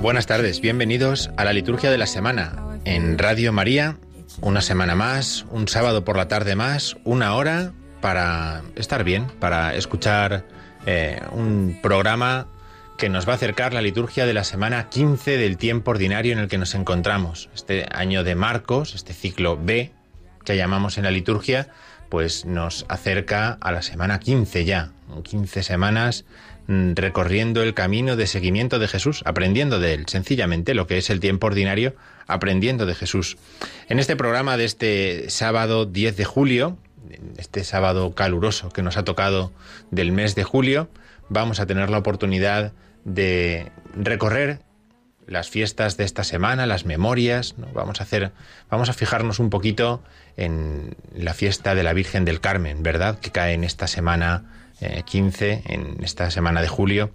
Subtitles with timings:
[0.00, 3.96] Buenas tardes, bienvenidos a la liturgia de la semana en Radio María.
[4.42, 7.72] Una semana más, un sábado por la tarde más, una hora
[8.02, 10.44] para estar bien, para escuchar
[10.84, 12.48] eh, un programa
[12.98, 16.38] que nos va a acercar la liturgia de la semana 15 del tiempo ordinario en
[16.38, 17.48] el que nos encontramos.
[17.54, 19.92] Este año de Marcos, este ciclo B
[20.44, 21.68] que llamamos en la liturgia,
[22.12, 24.90] pues nos acerca a la semana 15 ya,
[25.22, 26.26] 15 semanas
[26.66, 31.08] mm, recorriendo el camino de seguimiento de Jesús, aprendiendo de él, sencillamente lo que es
[31.08, 31.96] el tiempo ordinario,
[32.26, 33.38] aprendiendo de Jesús.
[33.88, 36.76] En este programa de este sábado 10 de julio,
[37.38, 39.50] este sábado caluroso que nos ha tocado
[39.90, 40.90] del mes de julio,
[41.30, 42.74] vamos a tener la oportunidad
[43.06, 44.60] de recorrer
[45.32, 47.66] las fiestas de esta semana, las memorias, ¿no?
[47.72, 48.32] vamos a hacer,
[48.70, 50.02] vamos a fijarnos un poquito
[50.36, 53.18] en la fiesta de la Virgen del Carmen, ¿verdad?
[53.18, 54.44] Que cae en esta semana
[54.80, 57.12] eh, 15, en esta semana de julio.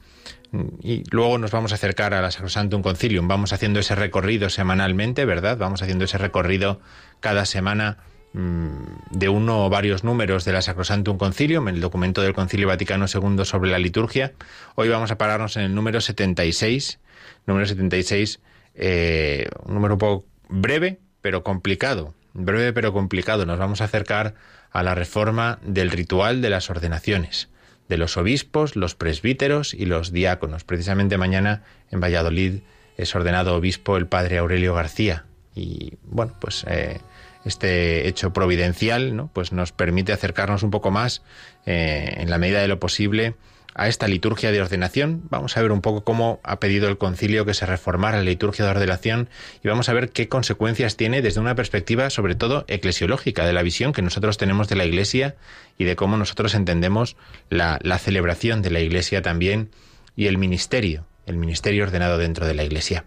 [0.82, 5.26] Y luego nos vamos a acercar a la Sacrosantum Concilium, vamos haciendo ese recorrido semanalmente,
[5.26, 5.58] ¿verdad?
[5.58, 6.80] Vamos haciendo ese recorrido
[7.20, 7.98] cada semana
[8.34, 13.06] mm, de uno o varios números de la Sacrosantum Concilium, el documento del Concilio Vaticano
[13.14, 14.34] II sobre la liturgia.
[14.76, 17.00] Hoy vamos a pararnos en el número 76,
[17.48, 18.40] número 76,
[18.76, 22.14] eh, un número un poco breve, pero complicado.
[22.34, 23.46] Breve, pero complicado.
[23.46, 24.36] Nos vamos a acercar
[24.72, 27.50] a la reforma del ritual de las ordenaciones,
[27.90, 30.64] de los obispos, los presbíteros y los diáconos.
[30.64, 32.60] Precisamente mañana en Valladolid
[32.98, 35.26] es ordenado obispo el padre Aurelio García.
[35.56, 37.00] Y bueno, pues eh,
[37.46, 39.32] este hecho providencial ¿no?
[39.34, 41.24] pues nos permite acercarnos un poco más,
[41.66, 43.36] eh, en la medida de lo posible,
[43.78, 45.22] a esta liturgia de ordenación.
[45.30, 48.66] Vamos a ver un poco cómo ha pedido el concilio que se reformara la liturgia
[48.66, 49.30] de ordenación
[49.64, 53.62] y vamos a ver qué consecuencias tiene desde una perspectiva sobre todo eclesiológica, de la
[53.62, 55.36] visión que nosotros tenemos de la Iglesia
[55.78, 57.16] y de cómo nosotros entendemos
[57.50, 59.70] la, la celebración de la Iglesia también
[60.16, 63.06] y el ministerio, el ministerio ordenado dentro de la Iglesia.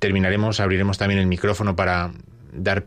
[0.00, 2.12] Terminaremos, abriremos también el micrófono para
[2.52, 2.86] dar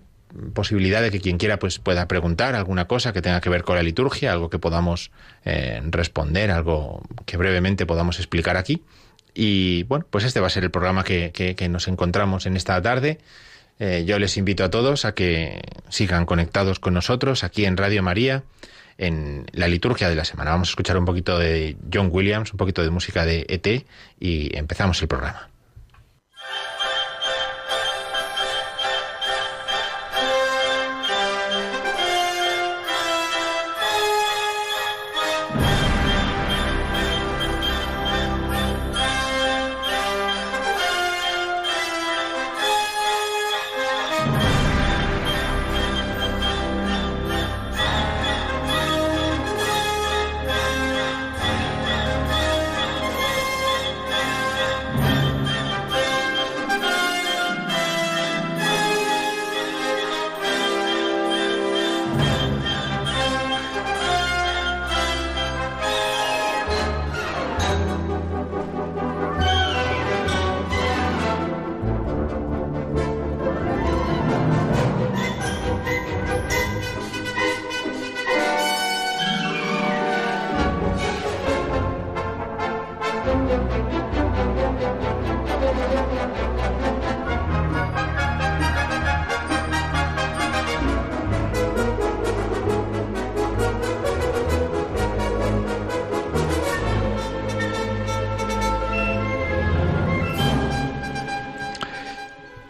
[0.53, 3.75] posibilidad de que quien quiera pues pueda preguntar alguna cosa que tenga que ver con
[3.75, 5.11] la liturgia, algo que podamos
[5.45, 8.83] eh, responder, algo que brevemente podamos explicar aquí.
[9.33, 13.19] Y bueno, pues este va a ser el programa que, nos encontramos en esta tarde.
[13.79, 18.01] Eh, yo les invito a todos a que sigan conectados con nosotros aquí en Radio
[18.01, 18.44] María
[18.97, 20.51] en la liturgia de la semana.
[20.51, 23.85] Vamos a escuchar un poquito de John Williams, un poquito de música de ET
[24.19, 25.50] y empezamos el programa.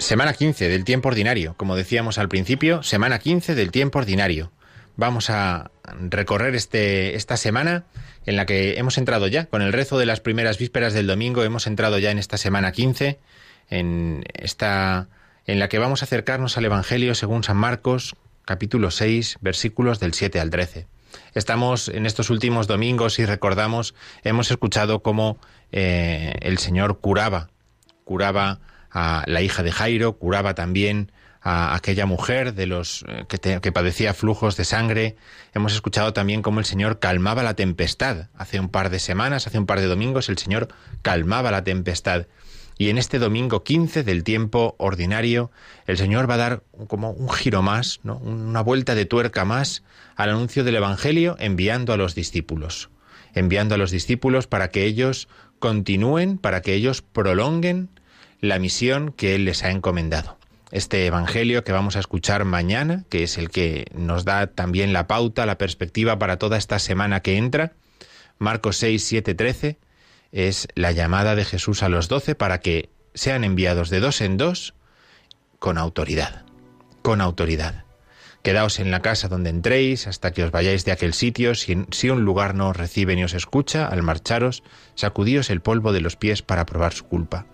[0.07, 4.53] Semana 15 del tiempo ordinario, como decíamos al principio, semana 15 del tiempo ordinario.
[4.95, 7.83] Vamos a recorrer este, esta semana
[8.25, 11.43] en la que hemos entrado ya, con el rezo de las primeras vísperas del domingo,
[11.43, 13.19] hemos entrado ya en esta semana 15,
[13.69, 15.09] en, esta,
[15.45, 18.15] en la que vamos a acercarnos al Evangelio según San Marcos,
[18.45, 20.87] capítulo 6, versículos del 7 al 13.
[21.33, 23.93] Estamos en estos últimos domingos y recordamos,
[24.23, 25.37] hemos escuchado cómo
[25.73, 27.49] eh, el Señor curaba,
[28.05, 28.61] curaba
[28.91, 31.11] a la hija de Jairo, curaba también
[31.41, 35.15] a aquella mujer de los eh, que, padecía flujos de sangre.
[35.53, 38.27] Hemos escuchado también cómo el Señor calmaba la tempestad.
[38.35, 40.67] Hace un par de semanas, hace un par de domingos, el Señor
[41.03, 42.27] calmaba la tempestad.
[42.77, 45.49] Y en este domingo 15 del tiempo ordinario,
[45.87, 49.83] el Señor va a dar como un giro más, una vuelta de tuerca más
[50.15, 52.89] al anuncio del Evangelio, enviando a los discípulos.
[53.33, 55.27] Enviando a los discípulos para que ellos
[55.59, 57.89] continúen, para que ellos prolonguen
[58.41, 60.37] la misión que Él les ha encomendado.
[60.71, 65.07] Este Evangelio que vamos a escuchar mañana, que es el que nos da también la
[65.07, 67.73] pauta, la perspectiva para toda esta semana que entra,
[68.37, 69.77] Marcos 6, 7, 13,
[70.31, 74.37] es la llamada de Jesús a los doce para que sean enviados de dos en
[74.37, 74.73] dos
[75.59, 76.43] con autoridad,
[77.01, 77.85] con autoridad.
[78.43, 81.55] Quedaos en la casa donde entréis hasta que os vayáis de aquel sitio.
[81.55, 84.63] Si, un lugar no os recibe ni os escucha, al marcharos,
[84.95, 87.45] sacudíos el polvo de los pies para probar su culpa.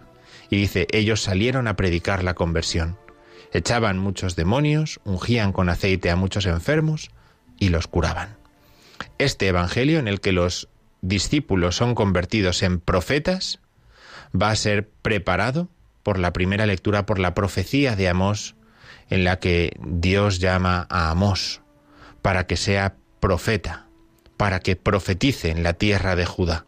[0.50, 2.98] Y dice, ellos salieron a predicar la conversión.
[3.52, 7.12] Echaban muchos demonios, ungían con aceite a muchos enfermos
[7.60, 8.38] y los curaban.
[9.18, 10.70] Este Evangelio en el que los
[11.02, 13.60] discípulos son convertidos en profetas
[14.40, 15.70] va a ser preparado
[16.02, 18.56] por la primera lectura, por la profecía de Amós,
[19.10, 21.62] en la que Dios llama a Amós
[22.24, 23.86] para que sea profeta,
[24.38, 26.66] para que profetice en la tierra de Judá,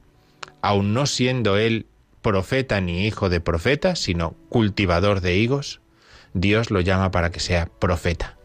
[0.62, 1.88] aun no siendo él
[2.26, 5.82] profeta ni hijo de profeta, sino cultivador de higos,
[6.34, 8.36] Dios lo llama para que sea profeta.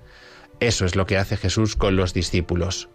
[0.61, 2.91] Eso es lo que hace Jesús con los discípulos,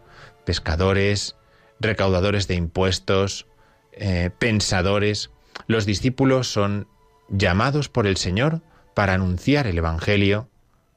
[0.46, 1.38] pescadores,
[1.80, 3.48] recaudadores de impuestos,
[3.94, 5.32] eh, pensadores.
[5.66, 6.88] Los discípulos son
[7.30, 8.62] llamados por el Señor
[8.94, 10.50] para anunciar el Evangelio,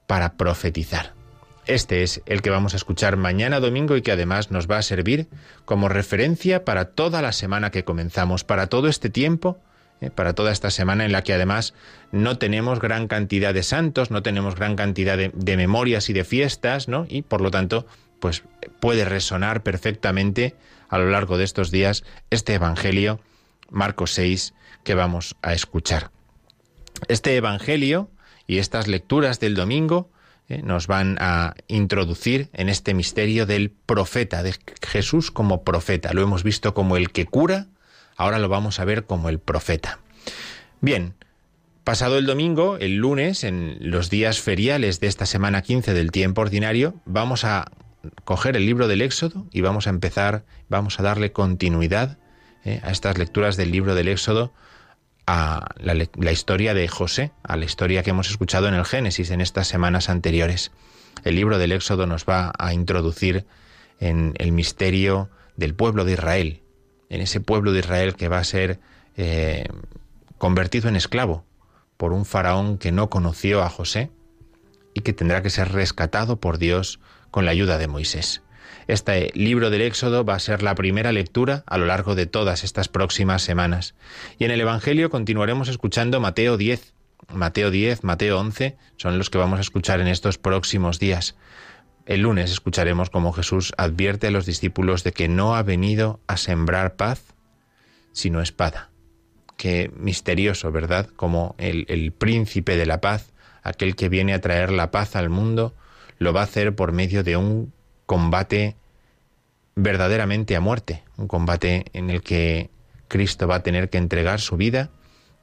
[0.06, 1.14] para profetizar.
[1.64, 4.82] Este es el que vamos a escuchar mañana domingo y que además nos va a
[4.82, 5.28] servir
[5.64, 9.62] como referencia para toda la semana que comenzamos, para todo este tiempo
[10.00, 10.10] ¿eh?
[10.10, 11.74] para toda esta semana en la que además
[12.12, 16.88] no tenemos gran cantidad de santos, no tenemos gran cantidad de, memorias y de fiestas,
[16.88, 17.06] ¿no?
[17.08, 17.86] Y por lo tanto,
[18.20, 18.42] pues
[18.80, 20.54] puede resonar perfectamente
[20.88, 23.20] a lo largo de estos días este Evangelio,
[23.70, 24.54] Marcos 6,
[24.84, 26.10] que vamos a escuchar.
[27.08, 28.10] Este Evangelio
[28.46, 30.10] y estas lecturas del domingo
[30.48, 30.62] ¿eh?
[30.62, 36.12] nos van a introducir en este misterio del profeta, de Jesús como profeta.
[36.12, 37.68] Lo hemos visto como el que cura,
[38.18, 40.00] Ahora lo vamos a ver como el profeta.
[40.80, 41.14] Bien,
[41.84, 46.40] pasado el domingo, el lunes, en los días feriales de esta semana 15 del tiempo
[46.40, 47.70] ordinario, vamos a
[48.24, 52.18] coger el libro del Éxodo y vamos a empezar, vamos a darle continuidad
[52.64, 54.52] eh, a estas lecturas del libro del Éxodo,
[55.28, 59.30] a la, la, historia de José, a la historia que hemos escuchado en el Génesis
[59.30, 60.72] en estas semanas anteriores.
[61.22, 63.46] El libro del Éxodo nos va a introducir
[64.00, 66.62] en el misterio del pueblo de Israel,
[67.10, 68.80] en ese pueblo de Israel que va a ser
[69.16, 69.66] eh,
[70.38, 71.44] convertido en esclavo
[71.96, 74.10] por un faraón que no conoció a José
[74.94, 77.00] y que tendrá que ser rescatado por Dios
[77.30, 78.42] con la ayuda de Moisés.
[78.86, 82.64] Este libro del Éxodo va a ser la primera lectura a lo largo de todas
[82.64, 83.94] estas próximas semanas.
[84.38, 86.94] Y en el Evangelio continuaremos escuchando Mateo 10.
[87.34, 91.36] Mateo 10, Mateo 11 son los que vamos a escuchar en estos próximos días.
[92.08, 96.38] El lunes escucharemos cómo Jesús advierte a los discípulos de que no ha venido a
[96.38, 97.34] sembrar paz,
[98.12, 98.88] sino espada.
[99.58, 101.10] Qué misterioso, ¿verdad?
[101.16, 105.28] Como el, el príncipe de la paz, aquel que viene a traer la paz al
[105.28, 105.74] mundo,
[106.18, 107.74] lo va a hacer por medio de un
[108.06, 108.74] combate
[109.76, 112.70] verdaderamente a muerte, un combate en el que
[113.08, 114.88] Cristo va a tener que entregar su vida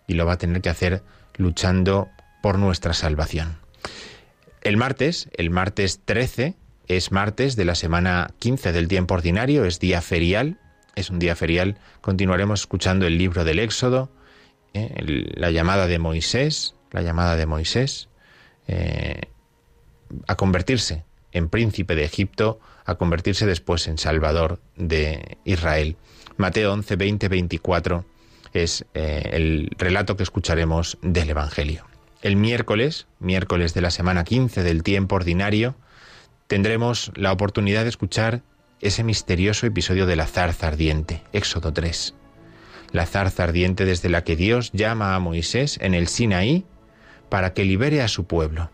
[0.07, 1.03] y lo va a tener que hacer
[1.36, 2.10] luchando
[2.41, 3.64] por nuestra salvación.
[4.65, 6.55] El martes, el martes 13,
[6.88, 10.57] es martes de la semana 15 del tiempo ordinario, es día ferial,
[10.95, 11.77] es un día ferial.
[12.01, 14.10] Continuaremos escuchando el libro del Éxodo,
[14.74, 14.91] eh,
[15.36, 18.10] la llamada de Moisés, la llamada de Moisés
[18.67, 19.22] eh,
[20.27, 25.95] a convertirse en príncipe de Egipto, a convertirse después en salvador de Israel.
[26.38, 28.03] Mateo 11, 20, 24
[28.53, 31.86] es eh, el relato que escucharemos del Evangelio.
[32.25, 35.75] El miércoles, miércoles de la semana 15 del tiempo ordinario,
[36.48, 38.41] tendremos la oportunidad de escuchar
[38.82, 42.15] ese misterioso episodio de la zarza ardiente, Éxodo 3.
[42.91, 46.65] La zarza ardiente desde la que Dios llama a Moisés en el Sinaí
[47.29, 48.72] para que libere a su pueblo.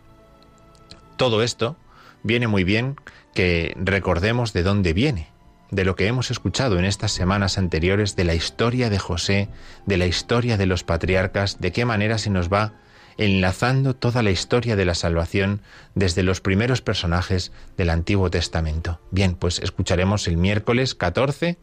[1.18, 1.76] Todo esto
[2.22, 2.96] viene muy bien
[3.34, 5.28] que recordemos de dónde viene,
[5.70, 9.50] de lo que hemos escuchado en estas semanas anteriores, de la historia de José,
[9.84, 12.80] de la historia de los patriarcas, de qué manera se nos va
[13.18, 15.60] enlazando toda la historia de la salvación
[15.94, 19.00] desde los primeros personajes del Antiguo Testamento.
[19.10, 21.58] Bien, pues escucharemos el miércoles 14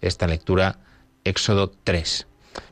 [0.00, 0.78] esta lectura
[1.24, 2.26] Éxodo 3.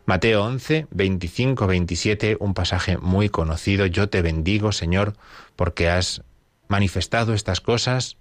[0.06, 3.86] Mateo 11, 25, 27, un pasaje muy conocido.
[3.86, 5.14] Yo te bendigo, Señor,
[5.56, 6.22] porque has
[6.66, 8.16] manifestado estas cosas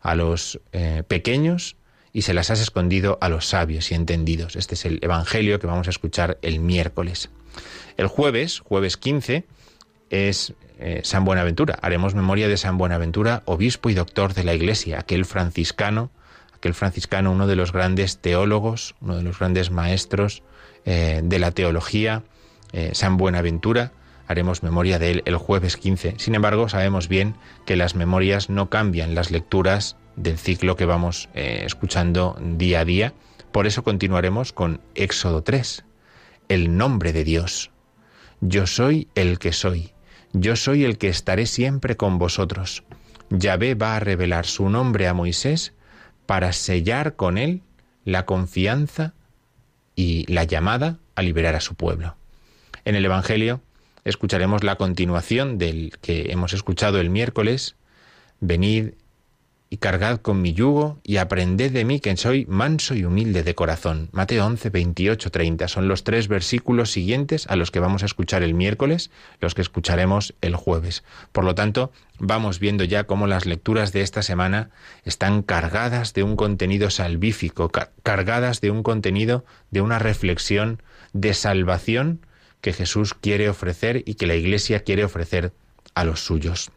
[0.00, 1.76] a los eh, pequeños
[2.12, 4.56] y se las has escondido a los sabios y entendidos.
[4.56, 7.30] Este es el Evangelio que vamos a escuchar el miércoles.
[7.96, 9.44] El jueves, jueves 15,
[10.10, 11.78] es eh, San Buenaventura.
[11.80, 16.10] Haremos memoria de San Buenaventura, obispo y doctor de la Iglesia, aquel franciscano,
[16.54, 20.42] aquel franciscano, uno de los grandes teólogos, uno de los grandes maestros
[20.84, 22.24] eh, de la teología,
[22.72, 23.92] eh, San Buenaventura.
[24.26, 26.14] Haremos memoria de él el jueves 15.
[26.18, 27.36] Sin embargo, sabemos bien
[27.66, 33.12] que las memorias no cambian las lecturas del ciclo que vamos escuchando día a día.
[33.52, 35.84] Por eso continuaremos con Éxodo 3,
[36.48, 37.70] el nombre de Dios.
[38.46, 39.92] Yo soy el que soy.
[40.34, 42.84] Yo soy el que estaré siempre con vosotros.
[43.30, 45.72] Yahvé va a revelar su nombre a Moisés
[46.26, 47.62] para sellar con él
[48.04, 49.14] la confianza
[49.96, 52.16] y la llamada a liberar a su pueblo.
[52.84, 53.62] En el Evangelio
[54.04, 57.76] escucharemos la continuación del que hemos escuchado el miércoles.
[58.40, 58.90] Venid
[59.74, 63.56] y cargad con mi yugo y aprended de mí que soy manso y humilde de
[63.56, 64.08] corazón.
[64.12, 68.44] Mateo 11, 28, 30 son los tres versículos siguientes a los que vamos a escuchar
[68.44, 71.02] el miércoles, los que escucharemos el jueves.
[71.32, 71.90] Por lo tanto,
[72.20, 74.70] vamos viendo ya cómo las lecturas de esta semana
[75.04, 77.72] están cargadas de un contenido salvífico,
[78.04, 80.80] cargadas de un contenido, de una reflexión
[81.14, 82.20] de salvación
[82.60, 85.52] que Jesús quiere ofrecer y que la Iglesia quiere ofrecer
[85.96, 86.70] a los suyos.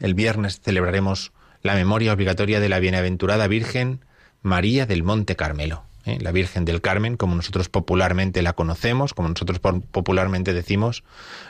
[0.00, 1.32] El viernes celebraremos
[1.66, 4.00] la memoria obligatoria de la bienaventurada Virgen
[4.42, 5.82] María del Monte Carmelo.
[6.06, 6.18] ¿eh?
[6.20, 11.04] La Virgen del Carmen, como nosotros popularmente la conocemos, como nosotros popularmente decimos.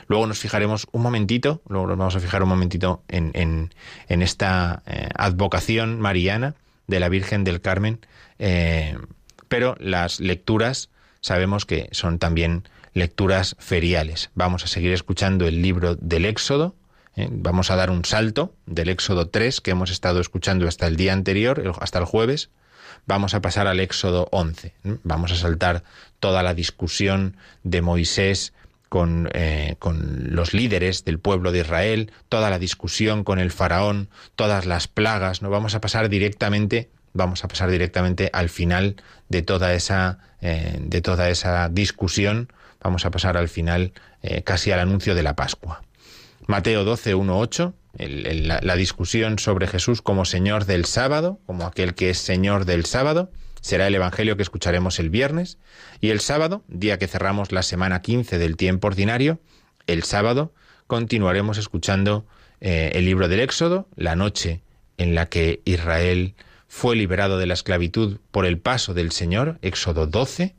[0.07, 4.81] Luego nos fijaremos un momentito, luego nos vamos a fijar un momentito en, en, esta
[4.87, 6.55] eh, advocación mariana
[6.87, 7.99] de la Virgen del Carmen,
[8.39, 8.97] eh,
[9.47, 10.89] pero las lecturas
[11.21, 14.31] sabemos que son también lecturas feriales.
[14.33, 16.75] Vamos a seguir escuchando el libro del Éxodo.
[17.31, 21.13] Vamos a dar un salto del Éxodo 3 que hemos estado escuchando hasta el día
[21.13, 22.51] anterior, hasta el jueves.
[23.07, 24.67] Vamos a pasar al Éxodo 11.
[24.67, 24.97] ¿eh?
[25.03, 25.83] Vamos a saltar
[26.19, 28.53] toda la discusión de Moisés
[28.87, 34.09] con, eh, con, los líderes del pueblo de Israel, toda la discusión con el faraón,
[34.35, 38.95] todas las plagas, no vamos a pasar directamente, vamos a pasar directamente al final
[39.27, 43.91] de toda esa, de toda esa discusión, vamos a pasar al final
[44.45, 45.81] casi al anuncio de la Pascua.
[46.47, 52.09] Mateo 12, 1, 8, la, discusión sobre Jesús como Señor del sábado, como aquel que
[52.09, 55.57] es Señor del sábado, será el Evangelio que escucharemos el viernes,
[55.99, 59.41] y el sábado, día que cerramos la semana 15 del tiempo ordinario,
[59.87, 60.53] el sábado
[60.87, 62.25] continuaremos escuchando
[62.61, 64.61] eh, el libro del Éxodo, la noche
[64.97, 66.35] en la que Israel
[66.69, 70.55] fue liberado de la esclavitud por el paso del Señor, Éxodo 12,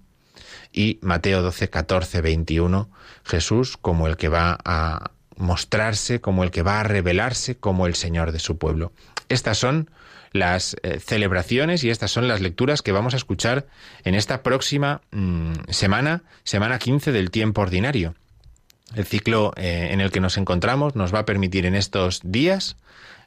[0.71, 2.91] y Mateo 12, 14, 21,
[3.25, 7.95] Jesús como el que va a mostrarse como el que va a revelarse como el
[7.95, 8.93] Señor de su pueblo.
[9.29, 9.91] Estas son
[10.33, 13.67] las eh, celebraciones y estas son las lecturas que vamos a escuchar
[14.05, 18.15] en esta próxima mm, semana, semana 15 del tiempo ordinario.
[18.95, 22.77] El ciclo eh, en el que nos encontramos nos va a permitir en estos días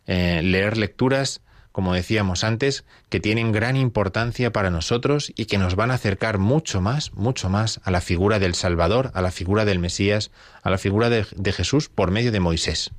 [0.08, 1.42] eh, leer lecturas
[1.72, 6.38] como decíamos antes, que tienen gran importancia para nosotros y que nos van a acercar
[6.38, 10.32] mucho más, mucho más a la figura del Salvador, a la figura del Mesías,
[10.64, 12.92] a la figura de, Jesús por medio de Moisés.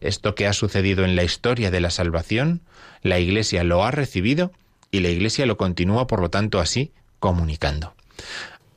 [0.00, 2.60] Esto que ha sucedido en la historia de la salvación,
[3.02, 4.52] la Iglesia lo ha recibido
[4.90, 7.94] y la Iglesia lo continúa, por lo tanto, así comunicando.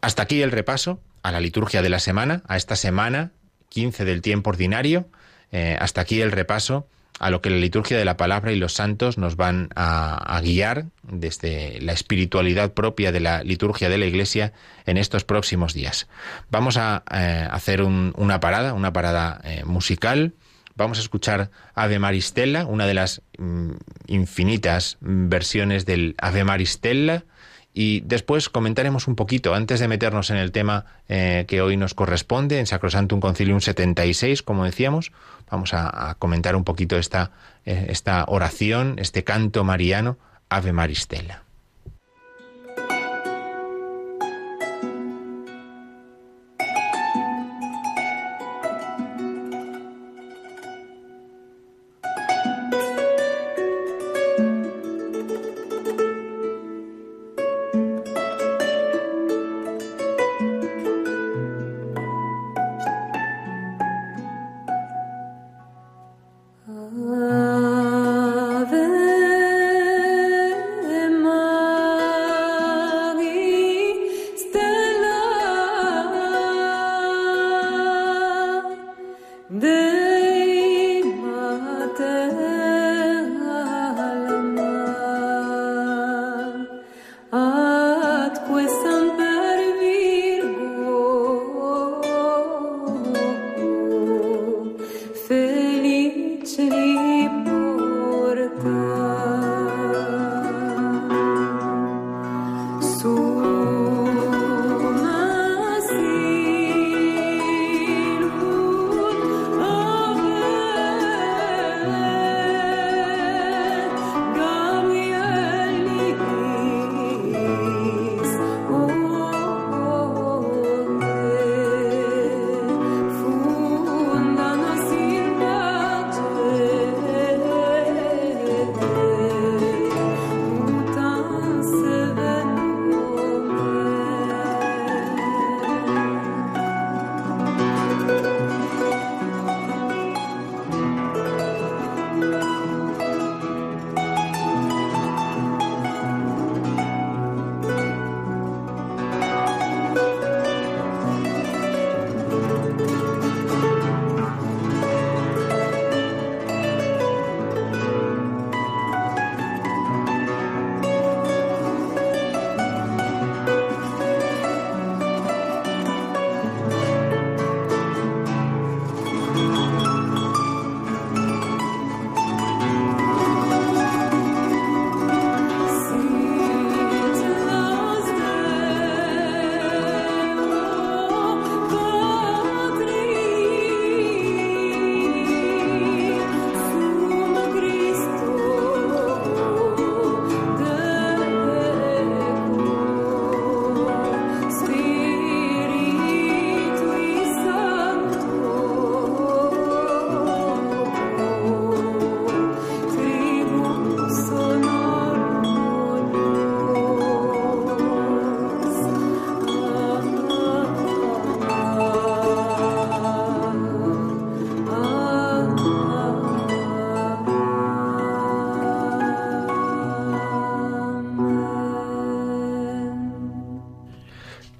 [0.02, 3.32] Hasta aquí el repaso a la liturgia de la semana, a esta semana
[3.70, 5.08] 15 del tiempo ordinario.
[5.52, 6.88] Eh, hasta aquí el repaso
[7.20, 10.86] a lo que la liturgia de la palabra y los santos nos van a, guiar
[11.04, 14.54] desde la espiritualidad propia de la liturgia de la Iglesia
[14.86, 16.08] en estos próximos días.
[16.50, 20.34] Vamos a eh, hacer una parada, una parada eh, musical.
[20.76, 23.72] Vamos a escuchar Ave Maristella, una de las mm,
[24.08, 27.26] infinitas versiones del Ave Maristella
[27.74, 31.94] y después comentaremos un poquito, antes de meternos en el tema eh, que hoy nos
[31.94, 35.12] corresponde, en Sacrosantum Concilium 76, como decíamos,
[35.50, 37.32] vamos a, comentar un poquito esta,
[37.66, 40.18] eh, esta oración, este canto mariano,
[40.50, 41.44] Ave Maristela.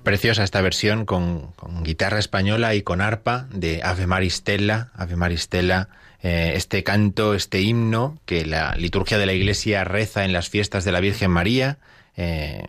[0.10, 5.16] Preciosa esta versión con, guitarra española y con arpa de Ave Maristela, Ave
[6.24, 10.84] eh, este canto, este himno que la liturgia de la Iglesia reza en las fiestas
[10.84, 11.78] de la Virgen María,
[12.18, 12.64] eh,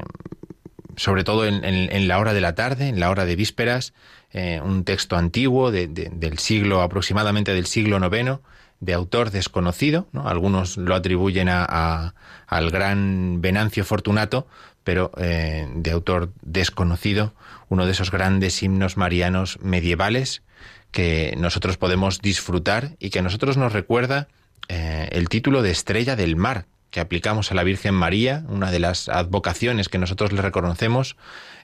[0.96, 3.94] sobre todo en, la hora de la tarde, en la hora de vísperas,
[4.34, 8.40] eh, un texto antiguo del siglo aproximadamente del siglo IX,
[8.80, 12.14] de autor desconocido, algunos lo atribuyen a,
[12.46, 14.46] al gran Venancio Fortunato,
[14.84, 17.34] pero eh, de autor desconocido,
[17.68, 20.42] uno de esos grandes himnos marianos medievales
[20.90, 24.28] que nosotros podemos disfrutar y que a nosotros nos recuerda
[24.68, 28.80] eh, el título de Estrella del Mar que aplicamos a la Virgen María, una de
[28.80, 31.16] las advocaciones que nosotros le reconocemos,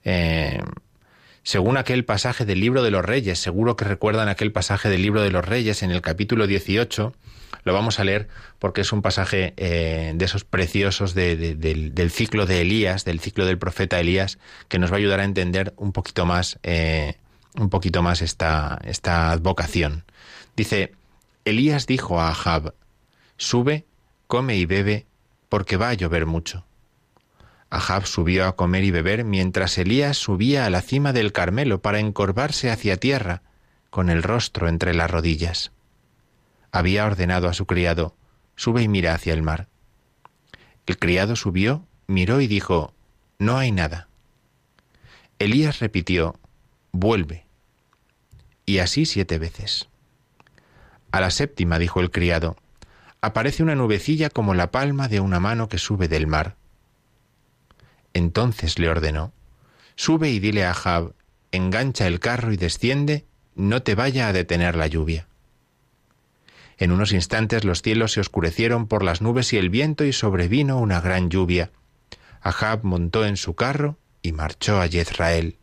[0.05, 0.61] eh,
[1.43, 5.23] según aquel pasaje del libro de los Reyes, seguro que recuerdan aquel pasaje del libro
[5.23, 7.13] de los Reyes en el capítulo 18,
[7.67, 8.29] lo vamos a leer
[8.61, 13.59] porque es un pasaje eh, de esos preciosos del, ciclo de Elías, del ciclo del
[13.59, 17.17] profeta Elías, que nos va a ayudar a entender un poquito más, eh,
[17.57, 20.05] un poquito más esta, esta advocación.
[20.57, 20.93] Dice,
[21.45, 22.75] Elías dijo a Ahab,
[23.37, 23.85] sube,
[24.29, 25.07] come y bebe,
[25.49, 26.65] porque va a llover mucho.
[27.69, 31.99] Ahab subió a comer y beber mientras Elías subía a la cima del Carmelo para
[31.99, 33.43] encorvarse hacia tierra,
[33.91, 35.73] con el rostro entre las rodillas
[36.77, 38.15] había ordenado a su criado,
[38.55, 39.69] sube y mira hacia el mar.
[40.87, 42.93] El criado subió, miró y dijo,
[43.39, 44.09] no hay nada.
[45.39, 46.39] Elías repitió,
[46.93, 47.47] vuelve.
[48.67, 49.89] Y así siete veces.
[51.13, 52.57] A la séptima, dijo el criado,
[53.23, 56.57] aparece una nubecilla como la palma de una mano que sube del mar.
[58.13, 59.33] Entonces le ordenó,
[59.95, 61.15] sube y dile a Jab,
[61.53, 65.27] engancha el carro y desciende, no te vaya a detener la lluvia.
[66.79, 70.79] En unos instantes los cielos se oscurecieron por las nubes y el viento y sobrevino
[70.79, 71.71] una gran lluvia.
[72.43, 75.57] Ahab montó en su carro y marchó a Jezrael.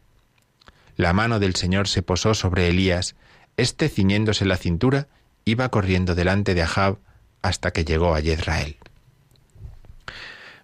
[0.96, 3.16] La mano del Señor se posó sobre Elías.
[3.58, 5.08] Este, ciñéndose la cintura,
[5.46, 6.98] iba corriendo delante de Ahab
[7.42, 8.78] hasta que llegó a Jezrael.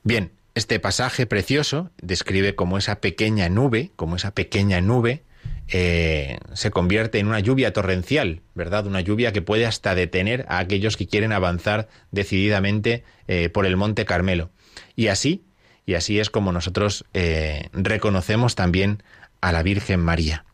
[0.03, 5.23] Bien, este pasaje precioso describe como esa pequeña nube, como esa pequeña nube
[5.71, 8.87] eh, se convierte en una lluvia torrencial, ¿verdad?
[8.87, 13.77] Una lluvia que puede hasta detener a aquellos que quieren avanzar decididamente eh, por el
[13.77, 14.49] Monte Carmelo.
[14.95, 15.43] Y así,
[15.85, 19.03] y así es como nosotros eh, reconocemos también
[19.41, 20.45] a la Virgen María.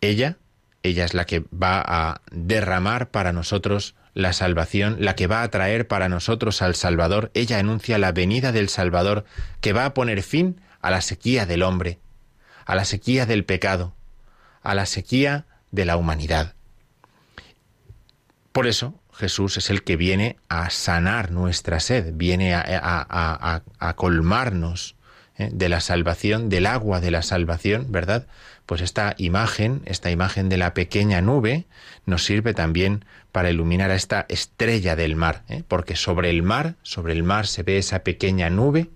[0.00, 0.38] Ella,
[0.84, 5.50] ella es la que va a derramar para nosotros la salvación, la que va a
[5.50, 7.30] traer para nosotros al Salvador.
[7.34, 9.24] Ella anuncia la venida del Salvador
[9.60, 11.98] que va a poner fin a la sequía del hombre,
[12.66, 13.94] a la sequía del pecado,
[14.62, 16.54] a la sequía de la humanidad.
[18.52, 23.62] Por eso Jesús es el que viene a sanar nuestra sed, viene a,
[23.96, 24.96] colmarnos
[25.38, 25.50] ¿eh?
[25.52, 28.26] de la salvación, del agua de la salvación, ¿verdad?
[28.66, 31.66] Pues esta imagen, esta imagen de la pequeña nube,
[32.06, 35.62] nos sirve también para iluminar a esta estrella del mar, ¿eh?
[35.66, 38.90] porque sobre el mar, sobre el mar se ve esa pequeña nube,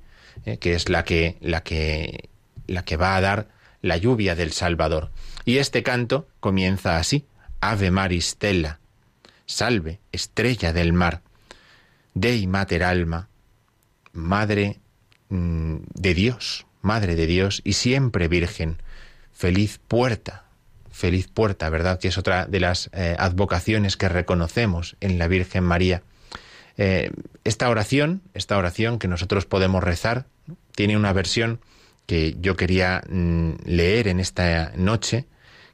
[0.44, 0.58] ¿eh?
[0.58, 2.28] que es la que, la que,
[2.66, 3.48] la que va a dar
[3.82, 5.10] la lluvia del Salvador.
[5.46, 7.24] Y este canto comienza así:
[7.60, 8.80] Ave Maristela,
[9.46, 11.22] salve, estrella del mar,
[12.12, 13.28] Dei Mater Alma,
[14.12, 14.80] Madre
[15.28, 18.82] mm, de Dios, Madre de Dios y siempre Virgen,
[19.32, 20.44] feliz puerta,
[20.90, 22.00] feliz puerta, ¿verdad?
[22.00, 26.02] Que es otra de las eh, advocaciones que reconocemos en la Virgen María.
[26.76, 27.12] Eh,
[27.44, 30.26] esta oración, esta oración que nosotros podemos rezar,
[30.74, 31.60] tiene una versión
[32.06, 35.26] que yo quería mm, leer en esta noche,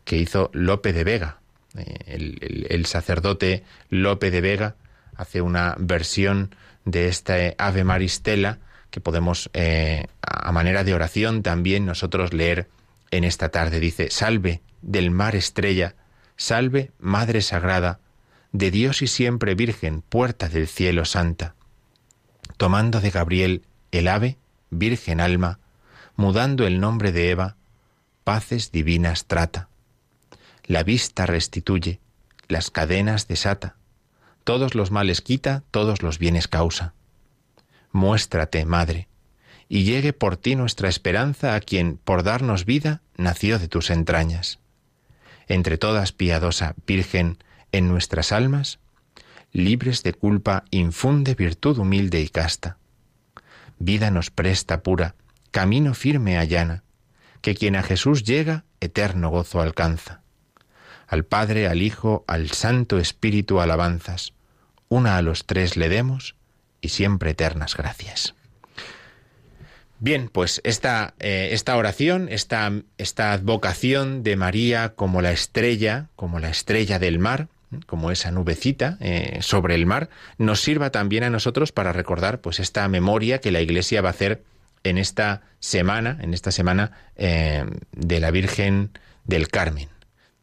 [0.04, 1.38] que hizo Lope de Vega.
[1.76, 4.76] Eh, el, sacerdote Lope de Vega
[5.16, 8.58] hace una versión de esta Ave Maristela
[8.90, 12.68] que podemos, eh, a manera de oración, también nosotros leer
[13.10, 13.80] en esta tarde.
[13.80, 15.94] Dice, salve del mar estrella,
[16.36, 18.00] salve Madre Sagrada,
[18.52, 21.54] de Dios y siempre Virgen, puerta del cielo santa.
[22.58, 23.62] Tomando de Gabriel
[23.92, 24.36] el ave,
[24.68, 25.58] Virgen alma,
[26.16, 27.56] mudando el nombre de Eva,
[28.24, 29.68] paces divinas trata
[30.64, 32.00] la vista restituye,
[32.48, 33.76] las cadenas desata,
[34.44, 36.94] todos los males quita, todos los bienes causa.
[37.90, 39.08] Muéstrate, Madre,
[39.68, 44.58] y llegue por ti nuestra esperanza a quien, por darnos vida, nació de tus entrañas.
[45.48, 47.38] Entre todas, piadosa Virgen,
[47.72, 48.78] en nuestras almas,
[49.52, 52.78] libres de culpa, infunde virtud humilde y casta.
[53.78, 55.14] Vida nos presta pura,
[55.50, 56.84] camino firme allana,
[57.40, 60.21] que quien a Jesús llega, eterno gozo alcanza
[61.12, 64.32] al Padre, al Hijo, al Santo Espíritu alabanzas,
[64.88, 66.36] una a los tres le demos
[66.80, 68.34] y siempre eternas gracias.
[69.98, 76.38] Bien, pues esta, eh, esta oración, esta, esta advocación de María como la estrella, como
[76.38, 77.48] la estrella del mar,
[77.84, 82.58] como esa nubecita eh, sobre el mar, nos sirva también a nosotros para recordar pues
[82.58, 84.42] esta memoria que la Iglesia va a hacer
[84.82, 89.90] en esta semana, en esta semana eh, de la Virgen del Carmen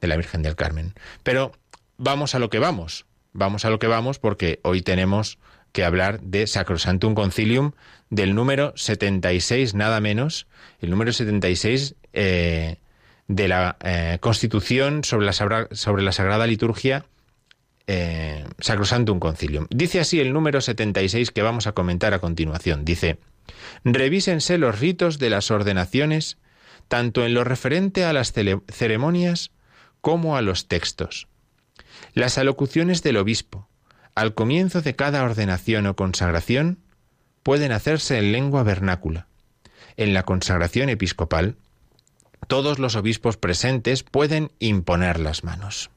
[0.01, 0.93] de la Virgen del Carmen.
[1.23, 1.51] Pero
[1.97, 5.39] vamos a lo que vamos, vamos a lo que vamos porque hoy tenemos
[5.71, 7.73] que hablar de Sacrosantum Concilium
[8.09, 10.47] del número 76 nada menos,
[10.81, 12.77] el número 76 eh,
[13.27, 17.05] de la eh, Constitución sobre la, sobre Sagrada Liturgia
[17.91, 19.65] eh, Sacrosantum Concilium.
[19.71, 22.85] Dice así el número 76 que vamos a comentar a continuación.
[22.85, 23.17] Dice,
[23.83, 26.37] revísense los ritos de las ordenaciones,
[26.87, 29.49] tanto en lo referente a las ceremonias
[30.01, 31.27] como a los textos.
[32.13, 33.67] Las alocuciones del obispo,
[34.15, 36.79] al comienzo de cada ordenación o consagración,
[37.43, 39.27] pueden hacerse en lengua vernácula.
[39.97, 41.55] En la consagración episcopal,
[42.47, 45.89] todos los obispos presentes pueden imponer las manos.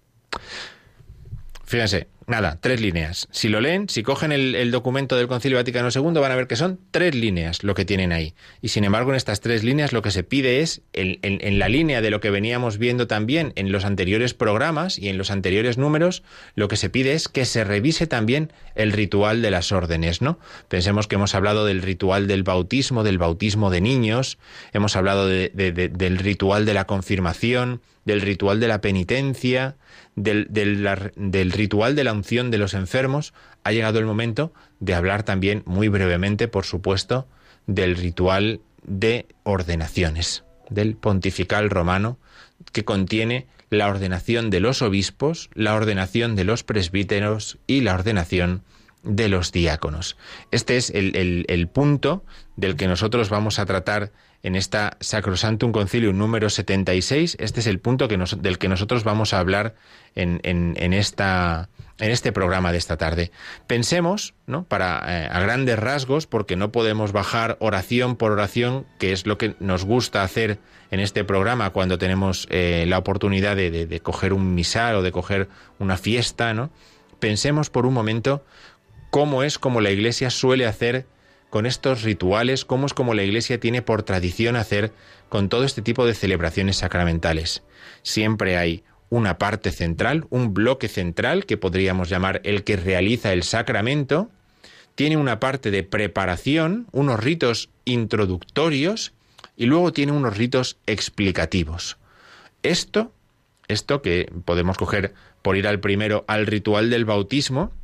[1.64, 3.28] Fíjense, nada, tres líneas.
[3.30, 6.56] Si lo leen, si cogen el, documento del Concilio Vaticano II, van a ver que
[6.56, 8.34] son tres líneas lo que tienen ahí.
[8.60, 12.00] Y sin embargo, en estas tres líneas lo que se pide es, en, la línea
[12.00, 16.22] de lo que veníamos viendo también en los anteriores programas y en los anteriores números,
[16.54, 20.38] lo que se pide es que se revise también el ritual de las órdenes, ¿no?
[20.68, 24.38] Pensemos que hemos hablado del ritual del bautismo, del bautismo de niños,
[24.72, 29.76] hemos hablado del ritual de la confirmación, del ritual de la penitencia,
[30.16, 35.22] del, del, ritual de la unción de los enfermos, ha llegado el momento de hablar
[35.22, 37.26] también, muy brevemente, por supuesto,
[37.66, 42.18] del ritual de ordenaciones, del pontifical romano,
[42.72, 48.62] que contiene la ordenación de los obispos, la ordenación de los presbíteros y la ordenación
[49.02, 50.16] de los diáconos.
[50.50, 52.24] Este es el, el punto
[52.56, 57.36] del que nosotros vamos a tratar en esta Sacrosantum Concilium número 76.
[57.38, 59.74] Este es el punto del que nosotros vamos a hablar
[60.14, 60.40] en,
[60.94, 63.30] este programa de esta tarde.
[63.66, 64.64] Pensemos, ¿no?
[64.64, 69.38] para eh, a grandes rasgos, porque no podemos bajar oración por oración, que es lo
[69.38, 70.58] que nos gusta hacer
[70.90, 75.02] en este programa cuando tenemos eh, la oportunidad de, de, de, coger un misal o
[75.02, 76.70] de coger una fiesta, ¿no?
[77.20, 78.44] Pensemos por un momento
[79.10, 81.06] cómo es como la Iglesia suele hacer
[81.52, 84.90] con estos rituales, cómo es como la Iglesia tiene por tradición hacer
[85.28, 87.62] con todo este tipo de celebraciones sacramentales.
[88.02, 93.42] Siempre hay una parte central, un bloque central que podríamos llamar el que realiza el
[93.42, 94.30] sacramento,
[94.94, 99.12] tiene una parte de preparación, unos ritos introductorios
[99.54, 101.98] y luego tiene unos ritos explicativos.
[102.62, 103.12] Esto,
[103.68, 105.12] esto que podemos coger
[105.42, 107.74] por ir al primero al ritual del bautismo,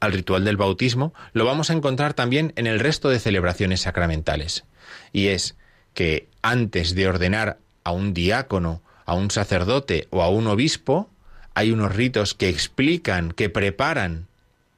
[0.00, 4.64] al ritual del bautismo, lo vamos a encontrar también en el resto de celebraciones sacramentales.
[5.12, 5.56] Y es
[5.94, 11.10] que antes de ordenar a un diácono, a un sacerdote o a un obispo,
[11.54, 14.26] hay unos ritos que explican, que preparan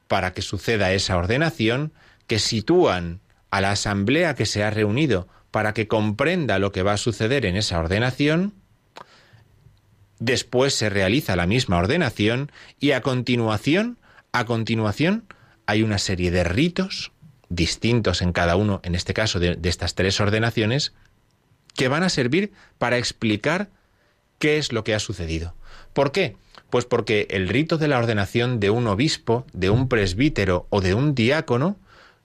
[0.07, 1.91] para que suceda esa ordenación,
[2.27, 6.93] que sitúan a la asamblea que se ha reunido para que comprenda lo que va
[6.93, 8.53] a suceder en esa ordenación,
[10.19, 13.97] después se realiza la misma ordenación y a continuación
[14.39, 15.25] a continuación,
[15.65, 17.11] hay una serie de ritos
[17.49, 20.93] distintos en cada uno, en este caso de, estas tres ordenaciones,
[21.75, 23.69] que van a servir para explicar
[24.39, 25.55] qué es lo que ha sucedido.
[25.93, 26.35] ¿Por qué?
[26.69, 30.93] Pues porque el rito de la ordenación de un obispo, de un presbítero o de
[30.93, 31.77] un diácono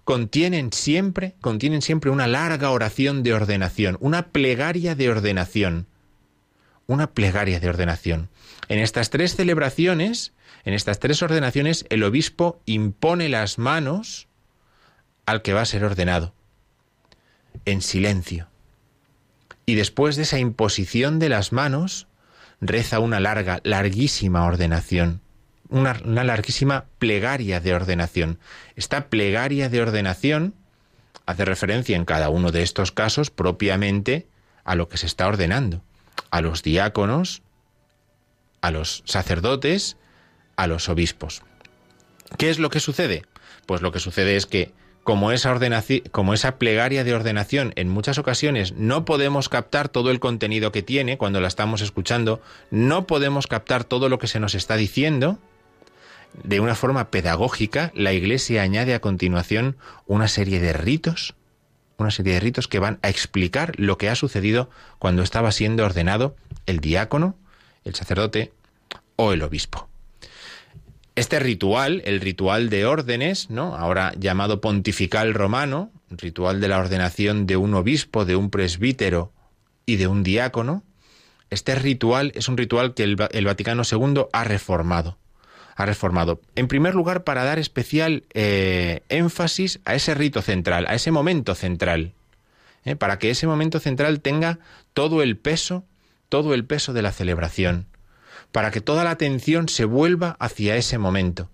[0.05, 5.87] contienen siempre, contienen siempre una larga oración de ordenación, una plegaria de ordenación.
[6.89, 8.29] Una plegaria de ordenación.
[8.69, 10.33] En estas tres celebraciones
[10.65, 14.29] en estas tres ordenaciones el obispo impone las manos
[15.27, 16.35] al que va a ser ordenado,
[17.65, 18.49] en silencio.
[19.67, 22.09] Y después de esa imposición de las manos,
[22.61, 25.21] reza una larga, larguísima ordenación,
[25.69, 28.39] una, una, larguísima plegaria de ordenación.
[28.77, 30.55] Esta plegaria de ordenación
[31.27, 34.27] hace referencia en cada uno de estos casos propiamente
[34.65, 35.83] a lo que se está ordenando,
[36.31, 37.43] a los diáconos,
[38.61, 39.97] a los sacerdotes
[40.63, 41.43] a los obispos.
[42.39, 43.25] ¿Qué es lo que sucede?
[43.67, 44.73] Pues lo que sucede es que
[45.03, 45.59] como esa,
[46.13, 50.83] como esa plegaria de ordenación en muchas ocasiones no podemos captar todo el contenido que
[50.83, 55.39] tiene cuando la estamos escuchando, no podemos captar todo lo que se nos está diciendo,
[56.45, 61.35] de una forma pedagógica, la Iglesia añade a continuación una serie de ritos,
[61.99, 64.71] una serie de ritos que van a explicar lo que ha sucedido
[65.01, 67.37] cuando estaba siendo ordenado el diácono,
[67.85, 68.53] el sacerdote
[69.17, 69.92] o el obispo.
[71.15, 73.77] Este ritual, el ritual de órdenes, ¿no?
[73.77, 79.31] ahora llamado pontifical romano, ritual de la ordenación de un obispo, de un presbítero
[79.85, 80.85] y de un diácono,
[81.51, 85.19] este ritual es un ritual que el, Vaticano II ha reformado.
[85.77, 86.41] Ha reformado.
[86.55, 91.55] En primer lugar, para dar especial eh, énfasis a ese rito central, a ese momento
[91.55, 92.15] central,
[92.87, 92.97] ¿eh?
[92.97, 94.61] para que ese momento central tenga
[94.95, 95.85] todo el peso,
[96.31, 97.92] todo el peso de la celebración
[98.53, 101.51] para que toda la atención se vuelva hacia ese momento,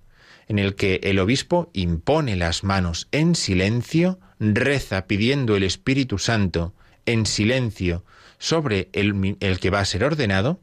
[0.48, 6.74] en el que el obispo impone las manos en silencio, reza pidiendo el Espíritu Santo
[7.06, 8.04] en silencio
[8.38, 10.61] sobre el, que va a ser ordenado,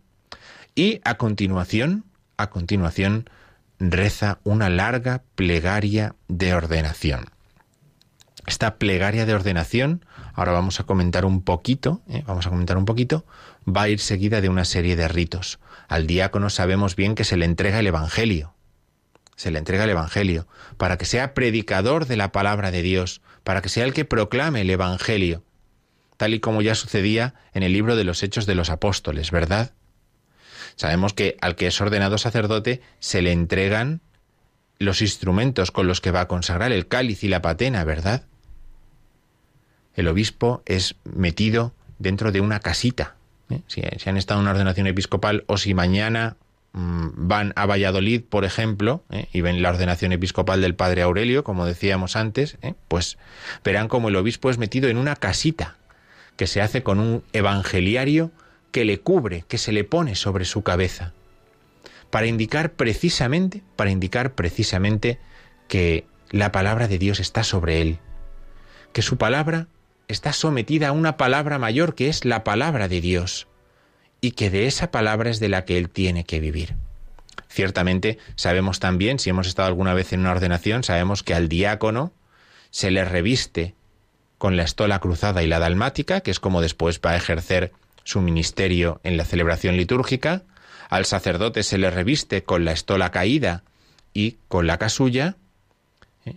[0.76, 2.04] y a continuación,
[2.38, 3.30] a continuación,
[3.80, 7.26] reza una larga plegaria de ordenación.
[8.46, 12.24] Esta plegaria de ordenación, ahora vamos a comentar un poquito, ¿eh?
[12.28, 13.26] vamos a comentar un poquito,
[13.68, 15.60] va a ir seguida de una serie de ritos.
[15.88, 18.54] Al diácono sabemos bien que se le entrega el Evangelio.
[19.36, 23.62] Se le entrega el Evangelio para que sea predicador de la palabra de Dios, para
[23.62, 25.44] que sea el que proclame el Evangelio,
[26.18, 29.74] tal y como ya sucedía en el libro de los Hechos de los Apóstoles, ¿verdad?
[30.76, 34.02] Sabemos que al que es ordenado sacerdote se le entregan
[34.80, 38.26] los instrumentos con los que va a consagrar el cáliz y la patena, ¿verdad?
[39.94, 43.16] El obispo es metido dentro de una casita,
[43.50, 43.62] ¿eh?
[43.68, 46.38] Si, han estado en una ordenación episcopal o si mañana
[46.74, 49.28] mm, van a Valladolid, por ejemplo, ¿eh?
[49.34, 52.74] y ven la ordenación episcopal del padre Aurelio, como decíamos antes, ¿eh?
[52.88, 53.18] pues
[53.64, 55.76] verán como el obispo es metido en una casita
[56.38, 58.32] que se hace con un evangeliario
[58.72, 61.14] que le cubre, que se le pone sobre su cabeza,
[62.10, 65.18] para indicar precisamente, para indicar precisamente
[65.68, 68.00] que la palabra de Dios está sobre él,
[68.92, 69.68] que su palabra
[70.08, 73.48] está sometida a una palabra mayor que es la palabra de Dios
[74.22, 76.76] y que de esa palabra es de la que él tiene que vivir.
[77.48, 82.12] Ciertamente sabemos también, si hemos estado alguna vez en una ordenación, sabemos que al diácono
[82.70, 83.76] se le reviste
[84.38, 87.72] con la estola cruzada y la dalmática, que es como después va a ejercer
[88.04, 90.44] su ministerio en la celebración litúrgica.
[90.90, 93.64] Al sacerdote se le reviste con la estola caída
[94.14, 95.38] y con la casulla,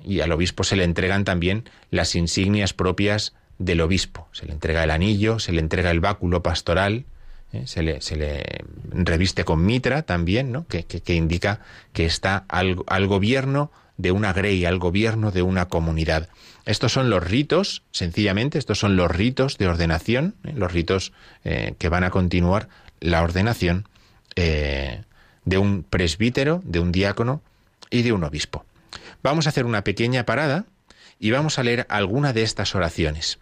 [0.04, 4.28] y al obispo se le entregan también las insignias propias del obispo.
[4.32, 7.04] Se le entrega el anillo, se le entrega el báculo pastoral,
[7.52, 7.66] ¿eh?
[7.66, 8.44] se, le, se, le,
[8.92, 10.66] reviste con mitra también, ¿no?
[10.66, 11.60] que, que, que indica
[11.92, 16.28] que está al, al, gobierno de una grey, al gobierno de una comunidad.
[16.64, 20.52] Estos son los ritos, sencillamente, estos son los ritos de ordenación, ¿eh?
[20.54, 21.12] los ritos
[21.44, 22.68] eh, que van a continuar
[23.00, 23.88] la ordenación
[24.36, 27.42] de un presbítero, de un diácono
[27.90, 28.64] y de un obispo.
[29.20, 30.64] Vamos a hacer una pequeña parada
[31.18, 33.40] y vamos a leer alguna de estas oraciones.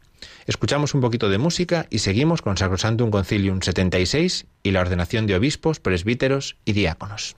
[0.45, 5.35] Escuchamos un poquito de música y seguimos con Sacrosantum Concilium 76 y la ordenación de
[5.35, 7.37] obispos, presbíteros y diáconos.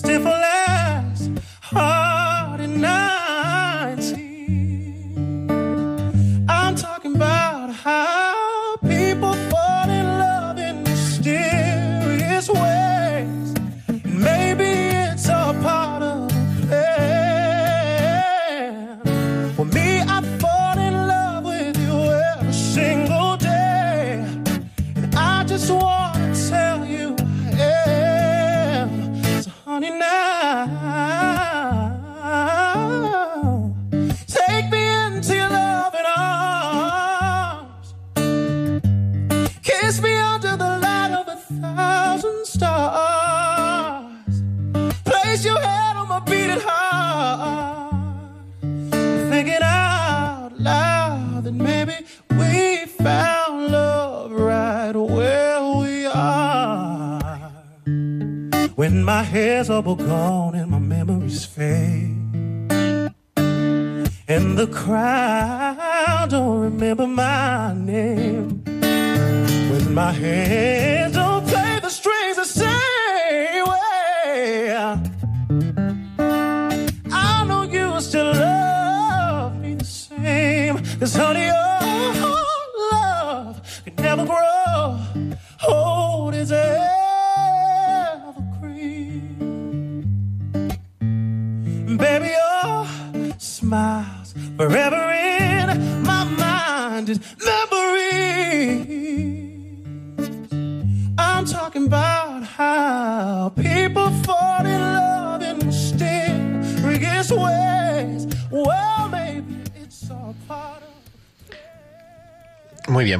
[0.00, 0.49] Stifle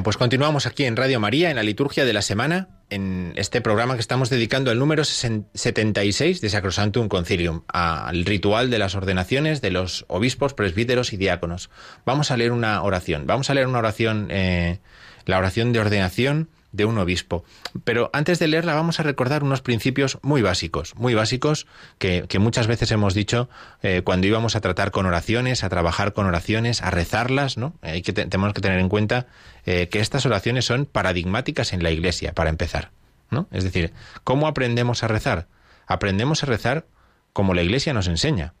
[0.03, 3.95] pues continuamos aquí en Radio María, en la liturgia de la semana, en este programa
[3.95, 9.71] que estamos dedicando al número 76 de Sacrosantum Concilium, al ritual de las ordenaciones de
[9.71, 11.69] los obispos, presbíteros y diáconos.
[12.05, 14.79] Vamos a leer una oración, vamos a leer una oración, eh,
[15.25, 17.43] la oración de ordenación de un obispo.
[17.83, 21.67] Pero antes de leerla vamos a recordar unos principios muy básicos, muy básicos
[21.97, 23.49] que, que muchas veces hemos dicho
[23.81, 27.73] eh, cuando íbamos a tratar con oraciones, a trabajar con oraciones, a rezarlas, ¿no?
[27.81, 29.27] Hay que tenemos que tener en cuenta
[29.65, 32.91] eh, que estas oraciones son paradigmáticas en la Iglesia, para empezar,
[33.29, 33.47] ¿no?
[33.51, 33.93] Es decir,
[34.23, 35.47] ¿cómo aprendemos a rezar?
[35.87, 36.85] Aprendemos a rezar
[37.33, 38.53] como la Iglesia nos enseña.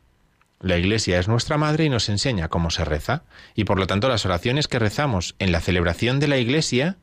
[0.59, 3.23] La Iglesia es nuestra madre y nos enseña cómo se reza.
[3.55, 6.97] Y por lo tanto las oraciones que rezamos en la celebración de la Iglesia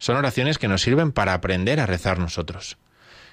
[0.00, 2.78] son oraciones que nos sirven para aprender a rezar nosotros.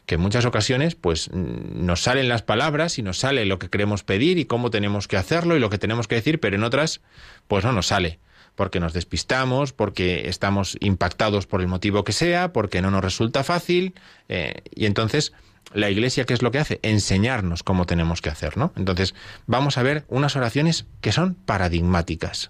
[0.06, 4.04] Que en muchas ocasiones pues nos salen las palabras y nos sale lo que queremos
[4.04, 7.02] pedir y cómo tenemos que hacerlo y lo que tenemos que decir, pero en otras
[7.48, 8.20] pues no nos sale
[8.56, 13.44] porque nos despistamos, porque estamos impactados por el motivo que sea, porque no nos resulta
[13.44, 13.94] fácil,
[14.30, 15.32] eh, y entonces
[15.74, 16.80] la Iglesia, ¿qué es lo que hace?
[16.82, 18.74] Enseñarnos cómo tenemos que hacer, ¿no?
[18.76, 19.14] Entonces,
[19.46, 22.50] vamos a ver unas oraciones que son paradigmáticas.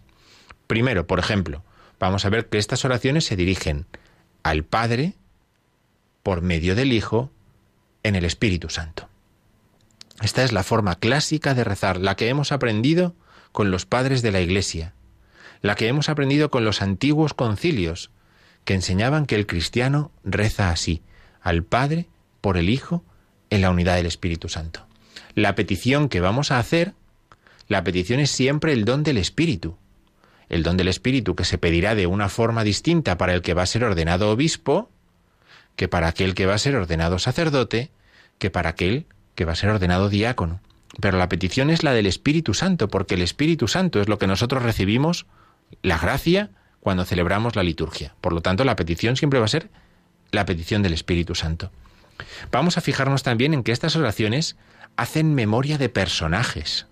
[0.67, 1.63] Primero, por ejemplo,
[1.99, 3.85] vamos a ver que estas oraciones se dirigen
[4.49, 5.13] al Padre
[6.23, 7.31] por medio del Hijo
[8.03, 9.09] en el Espíritu Santo.
[10.21, 13.13] Esta es la forma clásica de rezar, la que hemos aprendido
[13.51, 14.93] con los padres de la Iglesia,
[15.61, 18.09] la que hemos aprendido con los antiguos concilios,
[18.65, 21.01] que enseñaban que el cristiano reza así,
[21.41, 22.07] al Padre
[22.41, 23.03] por el Hijo
[23.49, 24.85] en la unidad del Espíritu Santo.
[25.35, 26.93] La petición que vamos a hacer,
[27.67, 29.77] la petición es siempre el don del Espíritu.
[30.49, 33.63] El don del Espíritu que se pedirá de una forma distinta para el que va
[33.63, 34.89] a ser ordenado obispo,
[35.75, 37.91] que para aquel que va a ser ordenado sacerdote,
[38.39, 40.61] que para aquel que va a ser ordenado diácono.
[40.99, 44.27] Pero la petición es la del Espíritu Santo, porque el Espíritu Santo es lo que
[44.27, 45.25] nosotros recibimos
[45.81, 48.15] la gracia cuando celebramos la liturgia.
[48.21, 49.69] Por lo tanto, la petición siempre va a ser
[50.31, 51.71] la petición del Espíritu Santo.
[52.51, 54.55] Vamos a fijarnos también en que estas oraciones
[54.95, 56.87] hacen memoria de personajes.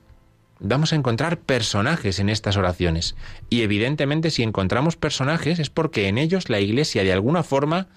[0.60, 3.16] Vamos a encontrar personajes en estas oraciones.
[3.50, 7.88] Y evidentemente si encontramos personajes es porque en ellos la Iglesia de alguna forma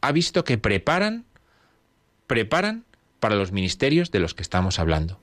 [0.00, 1.24] ha visto que preparan,
[2.26, 2.84] preparan
[3.20, 5.20] para los ministerios de los que estamos hablando.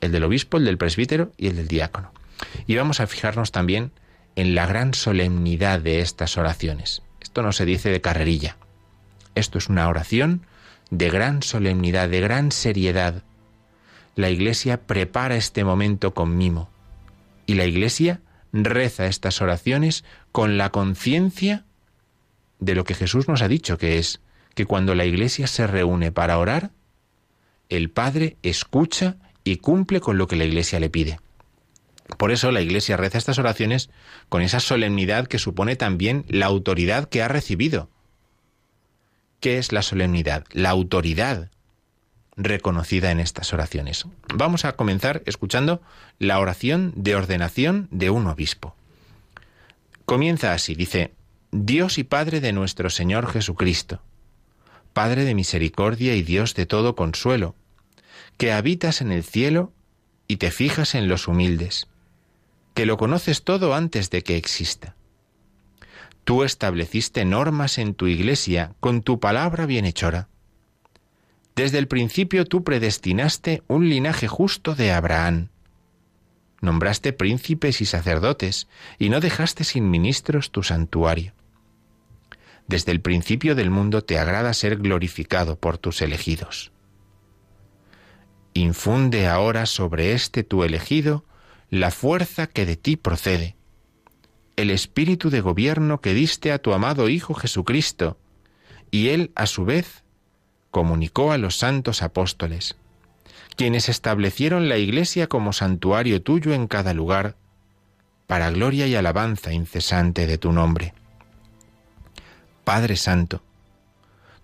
[0.00, 2.12] El del obispo, el del presbítero y el del diácono.
[2.66, 3.92] Y vamos a fijarnos también
[4.34, 7.02] en la gran solemnidad de estas oraciones.
[7.20, 8.56] Esto no se dice de carrerilla.
[9.34, 10.46] Esto es una oración
[10.90, 13.22] de gran solemnidad, de gran seriedad.
[14.16, 16.70] La Iglesia prepara este momento con mimo
[17.44, 21.66] y la Iglesia reza estas oraciones con la conciencia
[22.58, 24.22] de lo que Jesús nos ha dicho, que es
[24.54, 26.70] que cuando la Iglesia se reúne para orar,
[27.68, 31.20] el Padre escucha y cumple con lo que la Iglesia le pide.
[32.16, 33.90] Por eso la Iglesia reza estas oraciones
[34.30, 37.90] con esa solemnidad que supone también la autoridad que ha recibido.
[39.40, 40.44] ¿Qué es la solemnidad?
[40.52, 41.50] La autoridad
[42.36, 44.06] reconocida en estas oraciones.
[44.34, 45.80] Vamos a comenzar escuchando
[46.18, 48.74] la oración de ordenación de un obispo.
[50.04, 51.12] Comienza así, dice,
[51.50, 54.00] Dios y Padre de nuestro Señor Jesucristo,
[54.92, 57.54] Padre de misericordia y Dios de todo consuelo,
[58.36, 59.72] que habitas en el cielo
[60.28, 61.88] y te fijas en los humildes
[62.76, 64.94] que lo conoces todo antes de que exista.
[66.24, 70.28] Tú estableciste normas en tu iglesia con tu palabra bienhechora.
[71.56, 75.48] Desde el principio tú predestinaste un linaje justo de Abraham.
[76.60, 81.32] Nombraste príncipes y sacerdotes, y no dejaste sin ministros tu santuario.
[82.68, 86.72] Desde el principio del mundo te agrada ser glorificado por tus elegidos.
[88.52, 91.24] Infunde ahora sobre este tu elegido
[91.70, 93.56] la fuerza que de ti procede,
[94.56, 98.18] el espíritu de gobierno que diste a tu amado Hijo Jesucristo,
[98.90, 100.04] y él, a su vez,
[100.76, 102.76] comunicó a los santos apóstoles,
[103.56, 107.34] quienes establecieron la Iglesia como santuario tuyo en cada lugar,
[108.26, 110.92] para gloria y alabanza incesante de tu nombre.
[112.64, 113.42] Padre Santo,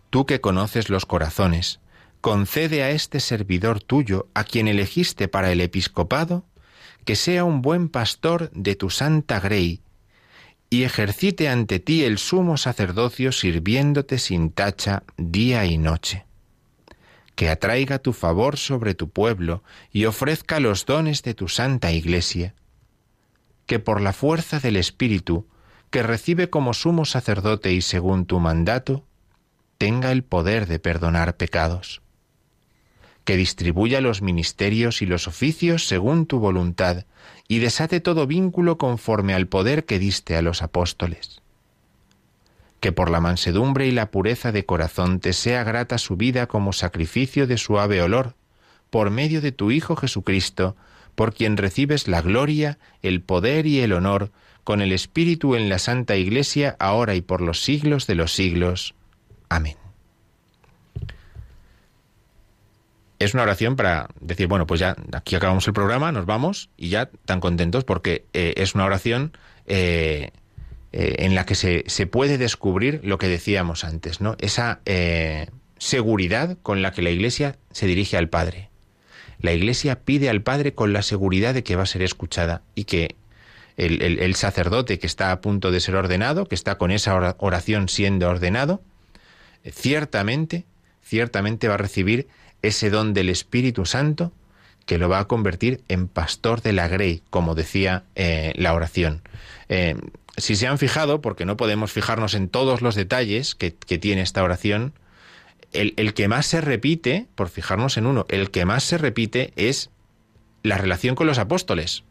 [0.08, 1.80] tú que conoces los corazones,
[2.22, 6.46] concede a este servidor tuyo, a quien elegiste para el episcopado,
[7.04, 9.82] que sea un buen pastor de tu santa grey,
[10.72, 16.24] y ejercite ante ti el sumo sacerdocio sirviéndote sin tacha día y noche.
[17.34, 19.62] Que atraiga tu favor sobre tu pueblo
[19.92, 22.54] y ofrezca los dones de tu santa iglesia.
[23.66, 25.46] Que por la fuerza del Espíritu,
[25.90, 29.04] que recibe como sumo sacerdote y según tu mandato,
[29.76, 32.00] tenga el poder de perdonar pecados
[33.24, 37.04] que distribuya los ministerios y los oficios según tu voluntad,
[37.52, 41.42] y desate todo vínculo conforme al poder que diste a los apóstoles.
[42.80, 46.72] Que por la mansedumbre y la pureza de corazón te sea grata su vida como
[46.72, 48.36] sacrificio de suave olor,
[48.88, 50.76] por medio de tu Hijo Jesucristo,
[51.14, 54.32] por quien recibes la gloria, el poder y el honor,
[54.64, 58.94] con el Espíritu en la Santa Iglesia, ahora y por los siglos de los siglos.
[59.50, 59.81] Amén.
[63.24, 66.88] Es una oración para decir, bueno, pues ya aquí acabamos el programa, nos vamos y
[66.88, 70.30] ya tan contentos porque eh, es una oración eh,
[70.92, 74.36] eh, en la que se, se, puede descubrir lo que decíamos antes, ¿no?
[74.40, 74.80] Esa
[75.78, 78.70] seguridad con la que la Iglesia se dirige al Padre.
[79.40, 82.84] La Iglesia pide al Padre con la seguridad de que va a ser escuchada y
[82.84, 83.16] que
[83.76, 87.36] el, el- sacerdote que está a punto de ser ordenado, que está con esa ora-
[87.40, 88.82] oración siendo ordenado,
[89.70, 90.64] ciertamente,
[91.02, 92.28] ciertamente va a recibir
[92.62, 94.32] ese don del Espíritu Santo
[94.86, 99.22] que lo va a convertir en pastor de la grey, como decía eh, la oración.
[99.68, 99.96] Eh,
[100.36, 104.42] si se han fijado, porque no podemos fijarnos en todos los detalles que, tiene esta
[104.42, 104.94] oración,
[105.72, 109.52] el, el que más se repite, por fijarnos en uno, el que más se repite
[109.56, 109.90] es
[110.62, 112.04] la relación con los apóstoles.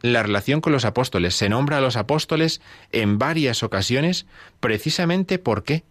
[0.00, 1.36] La relación con los apóstoles.
[1.36, 4.26] Se nombra a los apóstoles en varias ocasiones
[4.58, 5.84] precisamente ¿por qué?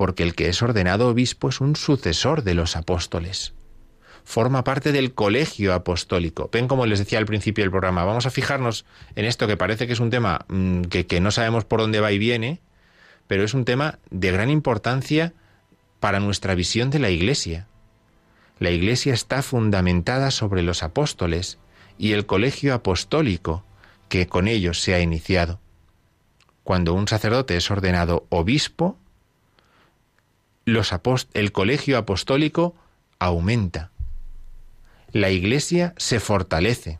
[0.00, 3.52] Porque el que es ordenado obispo es un sucesor de los apóstoles.
[4.24, 6.48] Forma parte del colegio apostólico.
[6.50, 9.86] Ven como les decía al principio del programa, vamos a fijarnos en esto que parece
[9.86, 12.62] que es un tema mm, que, que no sabemos por dónde va y viene,
[13.26, 15.34] pero es un tema de gran importancia
[16.00, 17.66] para nuestra visión de la Iglesia.
[18.58, 21.58] La Iglesia está fundamentada sobre los apóstoles
[21.98, 23.66] y el colegio apostólico
[24.08, 25.60] que con ellos se ha iniciado.
[26.64, 28.96] Cuando un sacerdote es ordenado obispo,
[30.66, 32.74] el colegio apostólico
[33.18, 33.90] aumenta.
[35.12, 36.98] La Iglesia se fortalece.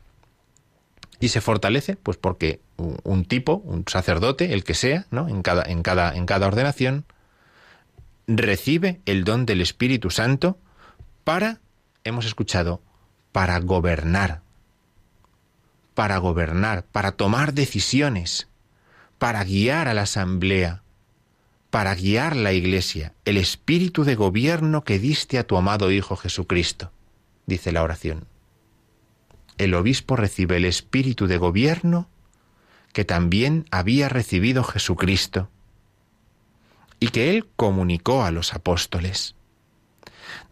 [1.21, 5.29] Y se fortalece, pues porque un, tipo, un sacerdote, el que sea, ¿no?
[5.29, 7.05] En cada ordenación,
[8.27, 10.59] recibe el don del Espíritu Santo
[11.25, 11.61] para,
[12.05, 12.81] hemos escuchado,
[13.33, 14.41] para gobernar,
[15.95, 18.49] para gobernar, para tomar decisiones,
[19.19, 20.83] para guiar a la asamblea,
[21.71, 26.93] para guiar la iglesia, el espíritu de gobierno que diste a tu amado Hijo Jesucristo,
[27.47, 28.27] dice la oración.
[29.57, 32.09] El obispo recibe el espíritu de gobierno
[32.93, 35.49] que también había recibido Jesucristo
[36.99, 39.37] y que él comunicó a los apóstoles.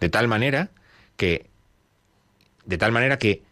[0.01, 0.71] De tal manera
[1.17, 1.51] que
[2.65, 3.43] de tal manera que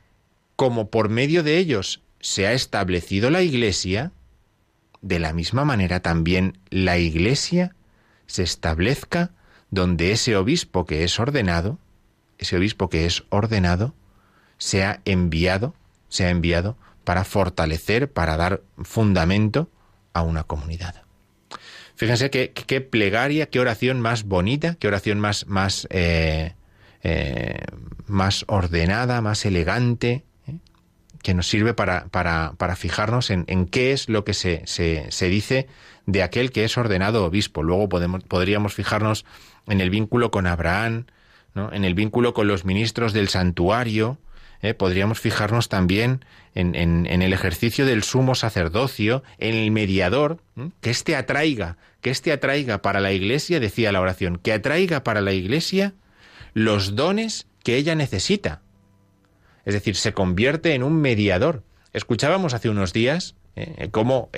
[0.56, 4.12] como por medio de ellos se ha establecido la iglesia,
[5.02, 7.74] de la misma manera también la iglesia
[8.26, 9.32] se establezca
[9.70, 11.78] donde ese obispo que es ordenado,
[12.38, 13.94] ese obispo que es ordenado,
[14.58, 15.74] sea enviado,
[16.08, 19.70] sea enviado para fortalecer, para dar fundamento
[20.12, 21.06] a una comunidad.
[21.94, 26.54] Fíjense qué, qué plegaria, qué oración más bonita, qué oración más, más, eh,
[27.02, 27.60] eh,
[28.06, 30.24] más ordenada, más elegante.
[31.22, 35.10] Que nos sirve para, para, para fijarnos en, en, qué es lo que se, se,
[35.10, 35.68] se, dice
[36.06, 37.62] de aquel que es ordenado obispo.
[37.62, 39.24] Luego podemos, podríamos fijarnos
[39.66, 41.06] en el vínculo con Abraham,
[41.54, 41.72] ¿no?
[41.72, 44.18] en el vínculo con los ministros del santuario,
[44.62, 44.74] ¿eh?
[44.74, 50.38] podríamos fijarnos también en, en, el ejercicio del sumo sacerdocio, en el mediador,
[50.80, 55.20] que éste atraiga, que éste atraiga para la iglesia, decía la oración, que atraiga para
[55.20, 55.94] la iglesia
[56.54, 58.62] los dones que ella necesita.
[59.66, 61.62] Es decir, se convierte en un mediador.
[61.92, 64.30] Escuchábamos hace unos días eh, cómo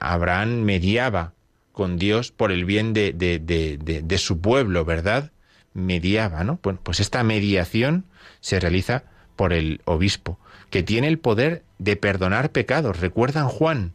[0.00, 1.34] Abraham mediaba
[1.72, 5.32] con Dios por el bien de, de, de, de su pueblo, ¿verdad?
[5.74, 6.60] Mediaba, ¿no?
[6.62, 8.04] Bueno, pues esta mediación
[8.40, 9.04] se realiza
[9.36, 10.38] por el obispo,
[10.70, 13.00] que tiene el poder de perdonar pecados.
[13.00, 13.92] ¿Recuerdan Juan?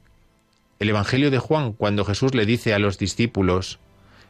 [0.79, 3.79] El Evangelio de Juan, cuando Jesús le dice a los discípulos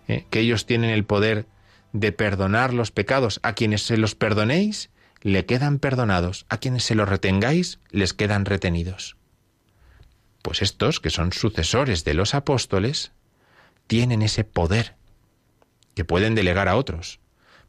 [0.07, 1.45] eh, que ellos tienen el poder
[1.93, 3.39] de perdonar los pecados.
[3.43, 4.89] A quienes se los perdonéis,
[5.21, 6.45] le quedan perdonados.
[6.49, 9.17] A quienes se los retengáis, les quedan retenidos.
[10.41, 13.11] Pues estos, que son sucesores de los apóstoles,
[13.87, 14.95] tienen ese poder
[15.95, 17.19] que pueden delegar a otros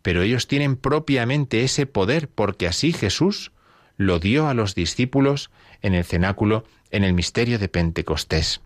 [0.02, 3.52] pero ellos tienen propiamente ese poder porque así Jesús
[3.96, 5.50] lo dio a los discípulos
[5.82, 8.60] en el cenáculo, en el misterio de Pentecostés.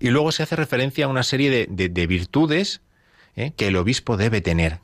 [0.00, 2.82] Y luego se hace referencia a una serie de, de, de virtudes
[3.34, 3.52] ¿eh?
[3.56, 4.80] que el obispo debe tener.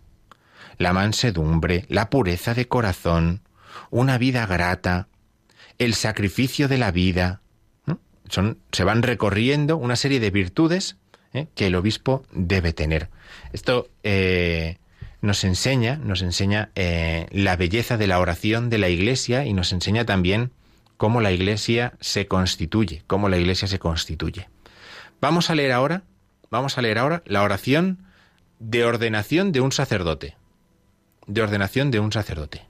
[0.78, 3.42] La mansedumbre, la pureza de corazón,
[3.90, 5.08] una vida grata,
[5.78, 7.40] el sacrificio de la vida.
[8.72, 10.96] se van recorriendo una serie de virtudes
[11.32, 11.48] ¿eh?
[11.54, 13.10] que el obispo debe tener.
[13.52, 14.78] Esto eh,
[15.20, 19.72] nos enseña, nos enseña eh, la belleza de la oración de la Iglesia y nos
[19.72, 20.52] enseña también
[20.96, 24.48] cómo la Iglesia se constituye, cómo la Iglesia se constituye.
[25.20, 26.02] Vamos a leer ahora,
[26.50, 28.04] vamos a leer ahora la oración
[28.58, 30.36] de ordenación de un sacerdote,
[31.26, 32.62] de ordenación de un sacerdote.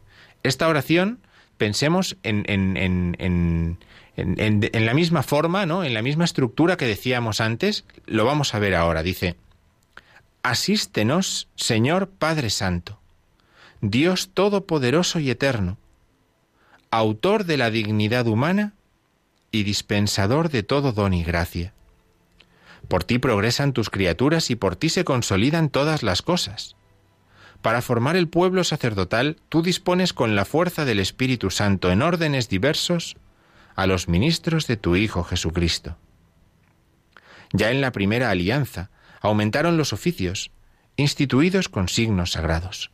[0.42, 1.20] Esta oración,
[1.56, 2.76] pensemos en, en,
[3.18, 3.78] en,
[4.16, 5.84] en la misma forma, ¿no?
[5.84, 9.02] En la misma estructura que decíamos antes, lo vamos a ver ahora.
[9.02, 9.36] Dice.
[10.42, 12.98] Asístenos, Señor Padre Santo,
[13.80, 15.78] Dios Todopoderoso y Eterno,
[16.90, 18.74] autor de la dignidad humana
[19.50, 21.72] y dispensador de todo don y gracia.
[22.88, 26.76] Por ti progresan tus criaturas y por ti se consolidan todas las cosas.
[27.64, 32.50] Para formar el pueblo sacerdotal, tú dispones con la fuerza del Espíritu Santo en órdenes
[32.50, 33.16] diversos
[33.74, 35.96] a los ministros de tu Hijo Jesucristo.
[37.54, 38.90] Ya en la primera alianza
[39.22, 40.50] aumentaron los oficios,
[40.96, 42.90] instituidos con signos sagrados.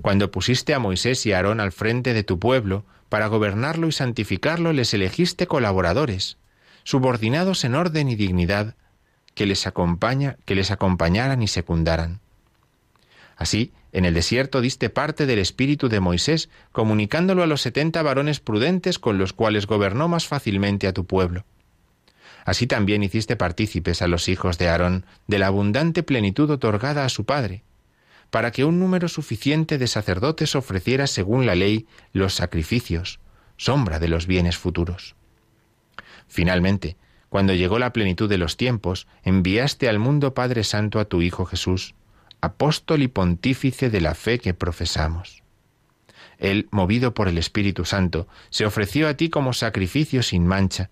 [0.00, 3.92] Cuando pusiste a Moisés y a Aarón al frente de tu pueblo, para gobernarlo y
[3.92, 6.38] santificarlo, les elegiste colaboradores,
[6.84, 8.76] subordinados en orden y dignidad,
[9.34, 12.20] que les, acompaña, que les acompañaran y secundaran.
[13.36, 18.40] Así, en el desierto diste parte del espíritu de Moisés, comunicándolo a los setenta varones
[18.40, 21.44] prudentes con los cuales gobernó más fácilmente a tu pueblo.
[22.44, 27.08] Así también hiciste partícipes a los hijos de Aarón de la abundante plenitud otorgada a
[27.08, 27.62] su padre,
[28.30, 33.20] para que un número suficiente de sacerdotes ofreciera según la ley los sacrificios,
[33.56, 35.14] sombra de los bienes futuros.
[36.26, 36.96] Finalmente,
[37.28, 41.46] cuando llegó la plenitud de los tiempos, enviaste al mundo Padre Santo a tu Hijo
[41.46, 41.94] Jesús,
[42.44, 45.42] apóstol y pontífice de la fe que profesamos.
[46.38, 50.90] Él, movido por el Espíritu Santo, se ofreció a ti como sacrificio sin mancha,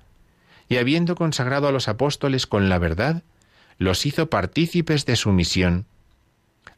[0.68, 3.22] y habiendo consagrado a los apóstoles con la verdad,
[3.78, 5.86] los hizo partícipes de su misión.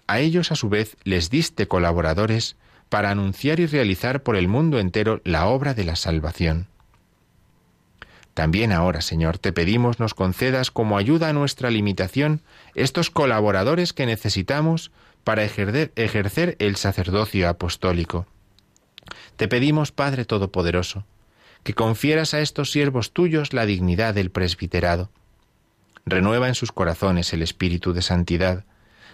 [0.06, 2.56] A ellos a su vez les diste colaboradores
[2.88, 6.66] para anunciar y realizar por el mundo entero la obra de la salvación.
[8.35, 12.43] También ahora, Señor, te pedimos nos concedas como ayuda a nuestra limitación
[12.74, 14.91] estos colaboradores que necesitamos
[15.22, 18.26] para ejercer, ejercer el sacerdocio apostólico.
[19.37, 21.05] Te pedimos, Padre Todopoderoso,
[21.62, 25.11] que confieras a estos siervos tuyos la dignidad del presbiterado.
[26.05, 28.64] Renueva en sus corazones el espíritu de santidad,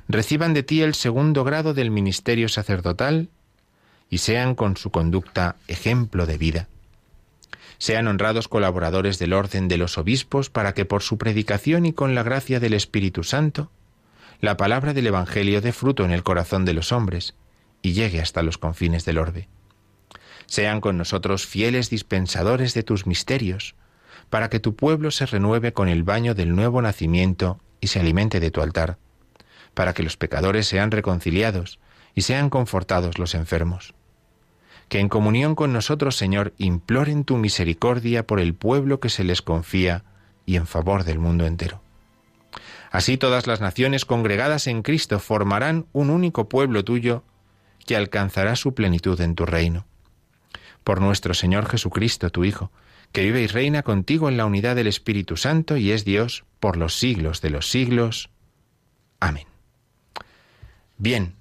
[0.09, 3.29] reciban de ti el segundo grado del ministerio sacerdotal
[4.09, 6.69] y sean con su conducta ejemplo de vida
[7.81, 12.15] sean honrados colaboradores del orden de los obispos para que por su predicación y con
[12.15, 13.73] la gracia del Espíritu Santo,
[14.43, 17.35] la palabra del Evangelio dé fruto en el corazón de los hombres
[17.81, 19.49] y llegue hasta los confines del orbe.
[20.45, 23.75] Sean con nosotros fieles dispensadores de tus misterios,
[24.29, 28.41] para que tu pueblo se renueve con el baño del nuevo nacimiento y se alimente
[28.41, 28.99] de tu altar,
[29.73, 31.81] para que los pecadores sean reconciliados
[32.15, 33.95] y sean confortados los enfermos
[34.91, 39.41] que en comunión con nosotros, Señor, imploren tu misericordia por el pueblo que se les
[39.41, 40.05] confía
[40.45, 41.81] y en favor del mundo entero.
[42.91, 47.23] Así todas las naciones congregadas en Cristo formarán un único pueblo tuyo
[47.87, 49.87] que alcanzará su plenitud en tu reino.
[50.83, 52.73] Por nuestro Señor Jesucristo, tu Hijo,
[53.13, 56.77] que vive y reina contigo en la unidad del Espíritu Santo y es Dios por
[56.77, 58.31] los siglos de los siglos.
[59.21, 59.47] Amén.
[60.99, 61.37] Bien,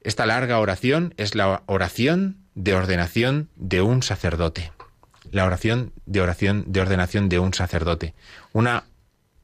[0.00, 4.72] esta larga oración es la oración de ordenación de un sacerdote.
[5.30, 8.14] La oración de oración de ordenación de un sacerdote.
[8.52, 8.82] Una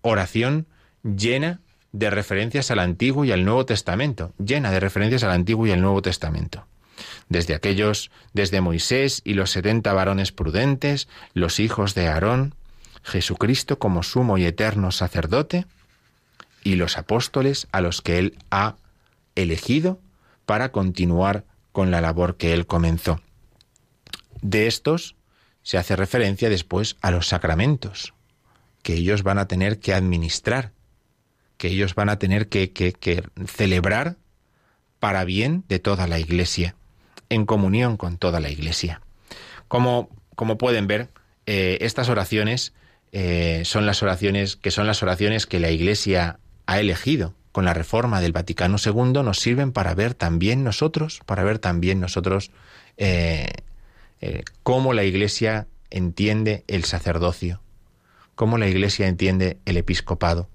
[0.02, 0.66] oración
[1.04, 1.60] llena
[1.92, 5.80] de referencias al Antiguo y al Nuevo Testamento, llena de referencias al Antiguo y al
[5.80, 6.66] Nuevo Testamento.
[7.28, 12.56] Desde aquellos, desde Moisés y los setenta varones prudentes, los hijos de Aarón,
[13.04, 15.66] Jesucristo como sumo y eterno sacerdote,
[16.64, 18.74] y los apóstoles a los que él ha
[19.36, 20.00] elegido
[20.46, 21.44] para continuar
[21.74, 23.20] con la labor que él comenzó.
[24.40, 25.16] De estos
[25.64, 28.14] se hace referencia después a los sacramentos,
[28.84, 30.70] que ellos van a tener que administrar,
[31.56, 34.18] que ellos van a tener que, celebrar
[35.00, 36.76] para bien de toda la Iglesia,
[37.28, 39.00] en comunión con toda la Iglesia.
[39.66, 41.08] Como, como pueden ver,
[41.46, 42.72] eh, estas oraciones
[43.10, 47.72] eh, son las oraciones que son las oraciones que la Iglesia ha elegido con la
[47.72, 52.50] reforma del Vaticano II nos sirven para ver también nosotros, para ver también nosotros
[52.96, 53.46] eh,
[54.20, 57.60] eh, cómo la Iglesia entiende el sacerdocio,
[58.34, 60.48] cómo la Iglesia entiende el episcopado,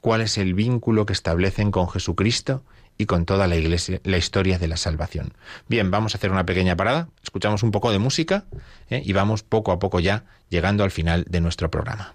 [0.00, 2.64] cuál es el vínculo que establecen con Jesucristo
[2.96, 5.34] y con toda la Iglesia, la historia de la salvación.
[5.68, 8.46] Bien, vamos a hacer una pequeña parada, escuchamos un poco de música
[8.88, 12.14] eh, y vamos poco a poco ya llegando al final de nuestro programa.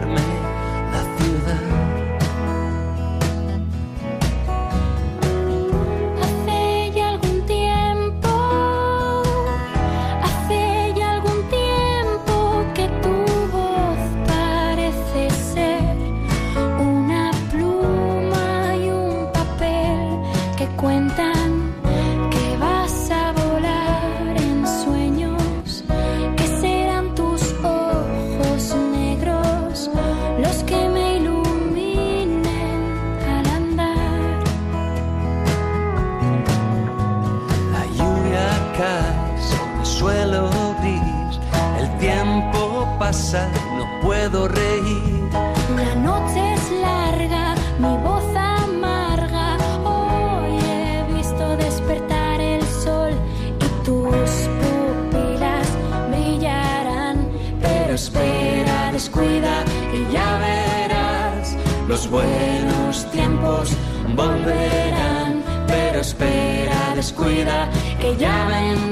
[67.99, 68.90] que ya vendrán.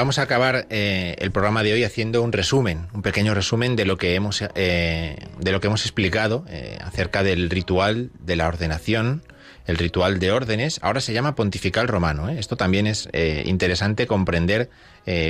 [0.00, 3.84] Vamos a acabar eh, el programa de hoy haciendo un resumen, un pequeño resumen de
[3.84, 8.48] lo que hemos eh, de lo que hemos explicado eh, acerca del ritual de la
[8.48, 9.22] ordenación,
[9.66, 10.80] el ritual de órdenes.
[10.82, 12.30] Ahora se llama pontifical romano.
[12.30, 13.10] Esto también es
[13.44, 14.70] interesante comprender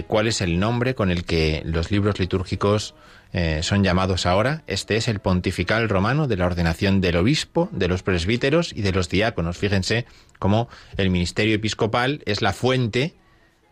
[0.07, 2.95] cuál es el nombre con el que los libros litúrgicos
[3.61, 4.62] son llamados ahora.
[4.66, 8.93] Este es el pontifical romano de la ordenación del obispo, de los presbíteros y de
[8.93, 9.59] los diáconos.
[9.59, 10.07] Fíjense
[10.39, 13.20] cómo el ministerio episcopal es la fuente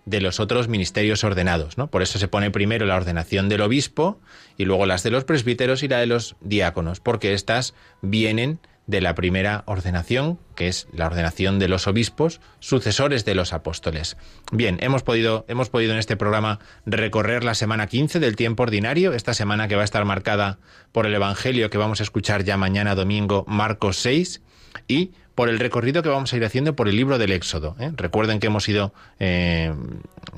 [0.08, 1.88] de los otros ministerios ordenados, ¿no?
[1.88, 4.20] Por eso se pone primero la ordenación del obispo
[4.56, 9.02] y luego las de los presbíteros y la de los diáconos, porque estas vienen de
[9.02, 14.16] la primera ordenación, que es la ordenación de los obispos, sucesores de los apóstoles.
[14.50, 19.12] Bien, hemos podido, hemos podido en este programa recorrer la semana 15 del tiempo ordinario,
[19.12, 20.58] esta semana que va a estar marcada
[20.90, 24.40] por el Evangelio que vamos a escuchar ya mañana domingo, Marcos 6,
[24.88, 27.76] y por el recorrido que vamos a ir haciendo por el libro del Éxodo.
[27.78, 27.92] ¿eh?
[27.94, 29.72] Recuerden que hemos ido, eh,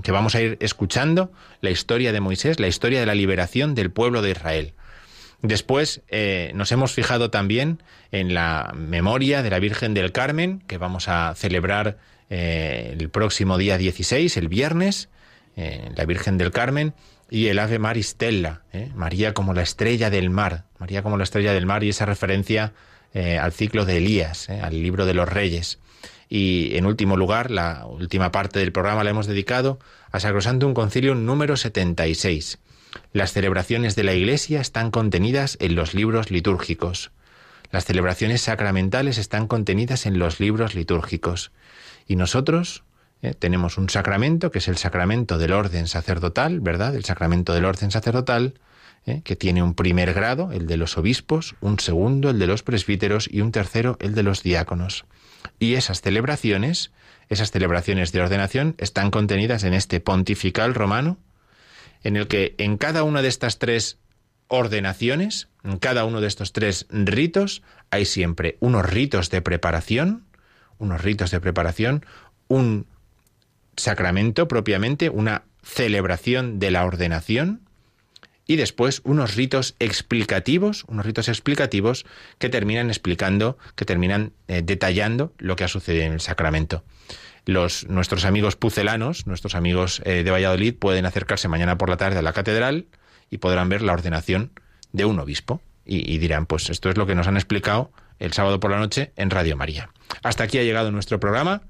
[0.02, 1.32] que vamos a ir escuchando
[1.62, 4.74] la historia de Moisés, la historia de la liberación del pueblo de Israel.
[5.40, 7.82] Después eh, nos hemos fijado también
[8.12, 11.96] en la memoria de la Virgen del Carmen, que vamos a celebrar
[12.28, 15.08] el próximo día 16, el viernes,
[15.56, 16.92] la Virgen del Carmen,
[17.30, 18.60] y el Ave Maristella.
[18.94, 22.74] María como la estrella del mar, María como la estrella del mar, y esa referencia
[23.14, 24.60] eh, al ciclo de Elías, ¿eh?
[24.60, 25.78] al libro de los reyes.
[26.28, 29.80] Y en último lugar, la última parte del programa la hemos dedicado
[30.12, 32.58] a Sacrosantum Concilium número 76.
[33.12, 37.10] Las celebraciones de la Iglesia están contenidas en los libros litúrgicos.
[37.72, 41.52] Las celebraciones sacramentales están contenidas en los libros litúrgicos.
[42.06, 42.84] Y nosotros
[43.22, 46.94] eh, tenemos un sacramento, que es el sacramento del orden sacerdotal, ¿verdad?
[46.94, 48.54] El sacramento del orden sacerdotal,
[49.06, 52.62] eh, que tiene un primer grado, el de los obispos, un segundo, el de los
[52.62, 55.06] presbíteros, y un tercero, el de los diáconos.
[55.58, 56.92] Y esas celebraciones,
[57.30, 61.16] esas celebraciones de ordenación, están contenidas en este pontifical romano,
[62.02, 63.98] en el que en cada una de estas tres
[64.48, 70.26] ordenaciones, en cada uno de estos tres ritos, hay siempre unos ritos de preparación,
[70.78, 72.04] unos ritos de preparación,
[72.48, 72.86] un
[73.76, 77.62] sacramento propiamente, una celebración de la ordenación
[78.50, 82.04] y después unos ritos explicativos, unos ritos explicativos
[82.38, 86.82] que terminan explicando, que terminan eh, detallando lo que ha sucedido en el sacramento.
[87.46, 92.18] Los, nuestros amigos pucelanos, nuestros amigos eh, de Valladolid, pueden acercarse mañana por la tarde
[92.18, 92.86] a la catedral
[93.30, 94.50] y podrán ver la ordenación
[94.90, 95.62] de un obispo.
[95.86, 98.80] Y, y dirán, pues esto es lo que nos han explicado el sábado por la
[98.80, 99.90] noche en Radio María.
[100.24, 101.62] Hasta aquí ha llegado nuestro programa.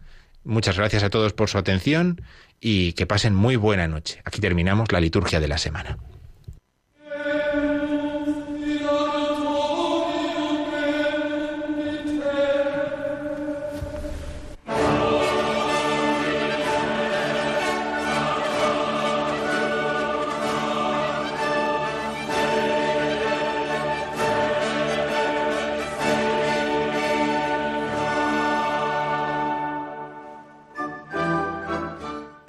[0.44, 2.22] Muchas gracias a todos por su atención
[2.58, 4.22] y que pasen muy buena noche.
[4.24, 5.98] Aquí terminamos la liturgia de la semana.